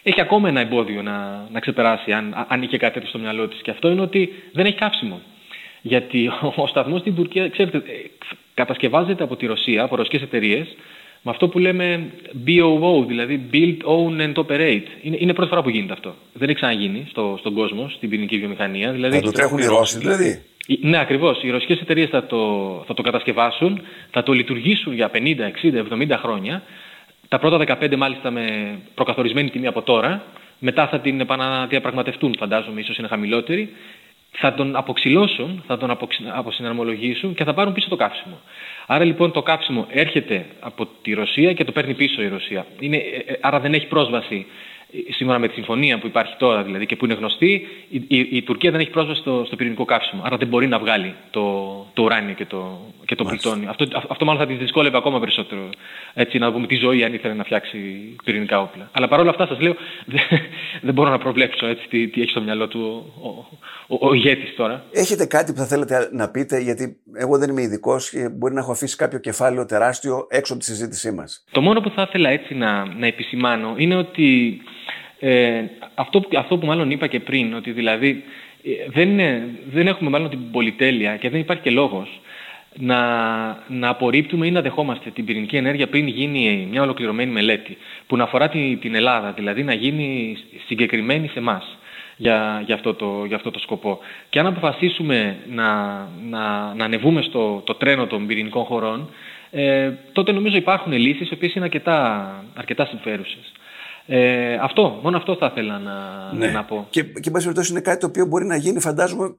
[0.04, 3.62] έχει ακόμα ένα εμπόδιο να, να ξεπεράσει αν, αν είχε κάτι τέτοιο στο μυαλό της
[3.62, 5.22] και αυτό είναι ότι δεν έχει κάψιμο.
[5.82, 6.32] Γιατί
[6.64, 7.82] ο σταθμός στην Τουρκία, ξέρετε, ε,
[8.56, 10.76] κατασκευάζεται από τη Ρωσία, από ρωσικές εταιρείες,
[11.22, 12.12] με αυτό που λέμε
[12.46, 14.88] BOO, δηλαδή Build, Own and Operate.
[15.02, 16.16] Είναι, είναι πρώτη φορά που γίνεται αυτό.
[16.34, 18.92] Δεν έχει ξαναγίνει στο, στον κόσμο, στην ποινική βιομηχανία.
[18.92, 20.42] Δηλαδή, θα το τρέχουν οι Ρώσοι δηλαδή;
[20.82, 21.44] Ναι, ακριβώς.
[21.44, 23.82] Οι ρωσικές εταιρείες θα το, θα το κατασκευάσουν,
[24.12, 26.64] θα το λειτουργήσουν για 50, 60, 70 χρόνια.
[27.28, 30.24] Τα πρώτα 15 μάλιστα με προκαθορισμένη τιμή από τώρα.
[30.60, 33.70] Μετά θα την επαναδιαπραγματευτούν, φαντάζομαι, ίσως είναι χαμηλότερη
[34.38, 35.98] θα τον αποξυλώσουν, θα τον
[36.34, 38.40] αποσυναρμολογήσουν και θα πάρουν πίσω το κάψιμο.
[38.86, 42.66] Άρα λοιπόν το κάψιμο έρχεται από τη Ρωσία και το παίρνει πίσω η Ρωσία.
[42.80, 44.46] Είναι, ε, ε, άρα δεν έχει πρόσβαση
[45.10, 48.42] σύμφωνα με τη συμφωνία που υπάρχει τώρα δηλαδή και που είναι γνωστή, η, η, η
[48.42, 50.22] Τουρκία δεν έχει πρόσβαση στο, στο πυρηνικό καύσιμο.
[50.26, 51.42] Άρα δεν μπορεί να βγάλει το,
[51.94, 53.70] το ουράνιο και το, και το πλουτόνιο.
[53.70, 55.70] Αυτό, αυτό μάλλον θα τη δυσκόλευε ακόμα περισσότερο.
[56.14, 57.78] Έτσι, να δούμε τη ζωή αν ήθελε να φτιάξει
[58.24, 58.90] πυρηνικά όπλα.
[58.92, 59.76] Αλλά παρόλα αυτά σας λέω,
[60.14, 60.40] δεν,
[60.82, 63.46] δεν μπορώ να προβλέψω έτσι, τι, τι έχει στο μυαλό του ο, ο,
[63.88, 64.84] ο, ο ηγέτης τώρα.
[64.92, 68.60] Έχετε κάτι που θα θέλετε να πείτε, γιατί εγώ δεν είμαι ειδικός και μπορεί να
[68.60, 71.44] έχω αφήσει κάποιο κεφάλαιο τεράστιο έξω από τη συζήτησή μας.
[71.52, 74.62] Το μόνο που θα ήθελα έτσι να, να επισημάνω είναι ότι
[75.20, 75.64] ε,
[75.96, 78.24] αυτό, αυτό που μάλλον είπα και πριν, ότι δηλαδή
[78.64, 79.20] ε, δεν,
[79.72, 82.20] δεν έχουμε μάλλον την πολυτέλεια και δεν υπάρχει και λόγος
[82.78, 82.98] να,
[83.68, 88.24] να απορρίπτουμε ή να δεχόμαστε την πυρηνική ενέργεια πριν γίνει μια ολοκληρωμένη μελέτη που να
[88.24, 91.78] αφορά την, την Ελλάδα, δηλαδή να γίνει συγκεκριμένη σε εμάς
[92.18, 94.00] για, για, αυτό το, για αυτό το σκοπό.
[94.30, 95.74] Και αν αποφασίσουμε να,
[96.30, 99.10] να, να ανεβούμε στο το τρένο των πυρηνικών χωρών,
[99.52, 103.52] ε, τότε νομίζω υπάρχουν λύσεις οι οποίες είναι αρκετά, αρκετά συμφέρουσες.
[104.08, 105.94] Ε, αυτό, μόνο αυτό θα ήθελα να,
[106.34, 106.48] ναι.
[106.48, 106.88] να πω.
[106.90, 109.36] Και, και εν περιπτώσει είναι κάτι το οποίο μπορεί να γίνει, φαντάζομαι,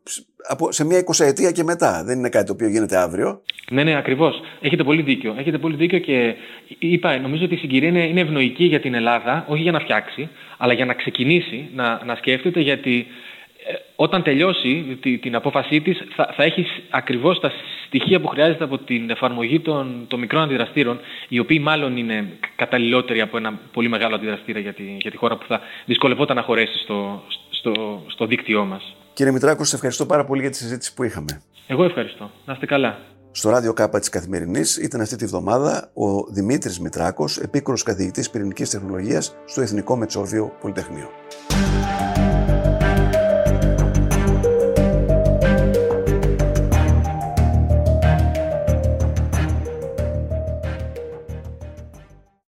[0.48, 2.04] από, σε μια εικοσαετία και μετά.
[2.04, 3.42] Δεν είναι κάτι το οποίο γίνεται αύριο.
[3.70, 4.40] Ναι, ναι, ακριβώς.
[4.60, 5.34] Έχετε πολύ δίκιο.
[5.38, 6.34] Έχετε πολύ δίκιο και
[6.78, 10.28] είπα, νομίζω ότι η συγκυρία είναι, είναι ευνοϊκή για την Ελλάδα, όχι για να φτιάξει,
[10.58, 13.35] αλλά για να ξεκινήσει να, να σκέφτεται γιατί ε,
[13.96, 17.52] όταν τελειώσει την απόφασή της θα, θα έχεις ακριβώς τα
[17.86, 23.20] στοιχεία που χρειάζεται από την εφαρμογή των, των μικρών αντιδραστήρων οι οποίοι μάλλον είναι καταλληλότεροι
[23.20, 26.78] από ένα πολύ μεγάλο αντιδραστήρα για τη, για τη χώρα που θα δυσκολευόταν να χωρέσει
[26.78, 28.96] στο, στο, στο δίκτυό μας.
[29.12, 31.42] Κύριε Μητράκο, σε ευχαριστώ πάρα πολύ για τη συζήτηση που είχαμε.
[31.66, 32.30] Εγώ ευχαριστώ.
[32.44, 32.98] Να είστε καλά.
[33.30, 38.70] Στο ράδιο Κάπα της Καθημερινής ήταν αυτή τη βδομάδα ο Δημήτρης Μητράκος, επίκουρος καθηγητής πυρηνικής
[38.70, 41.10] τεχνολογίας στο Εθνικό Μετσόβιο Πολυτεχνείο.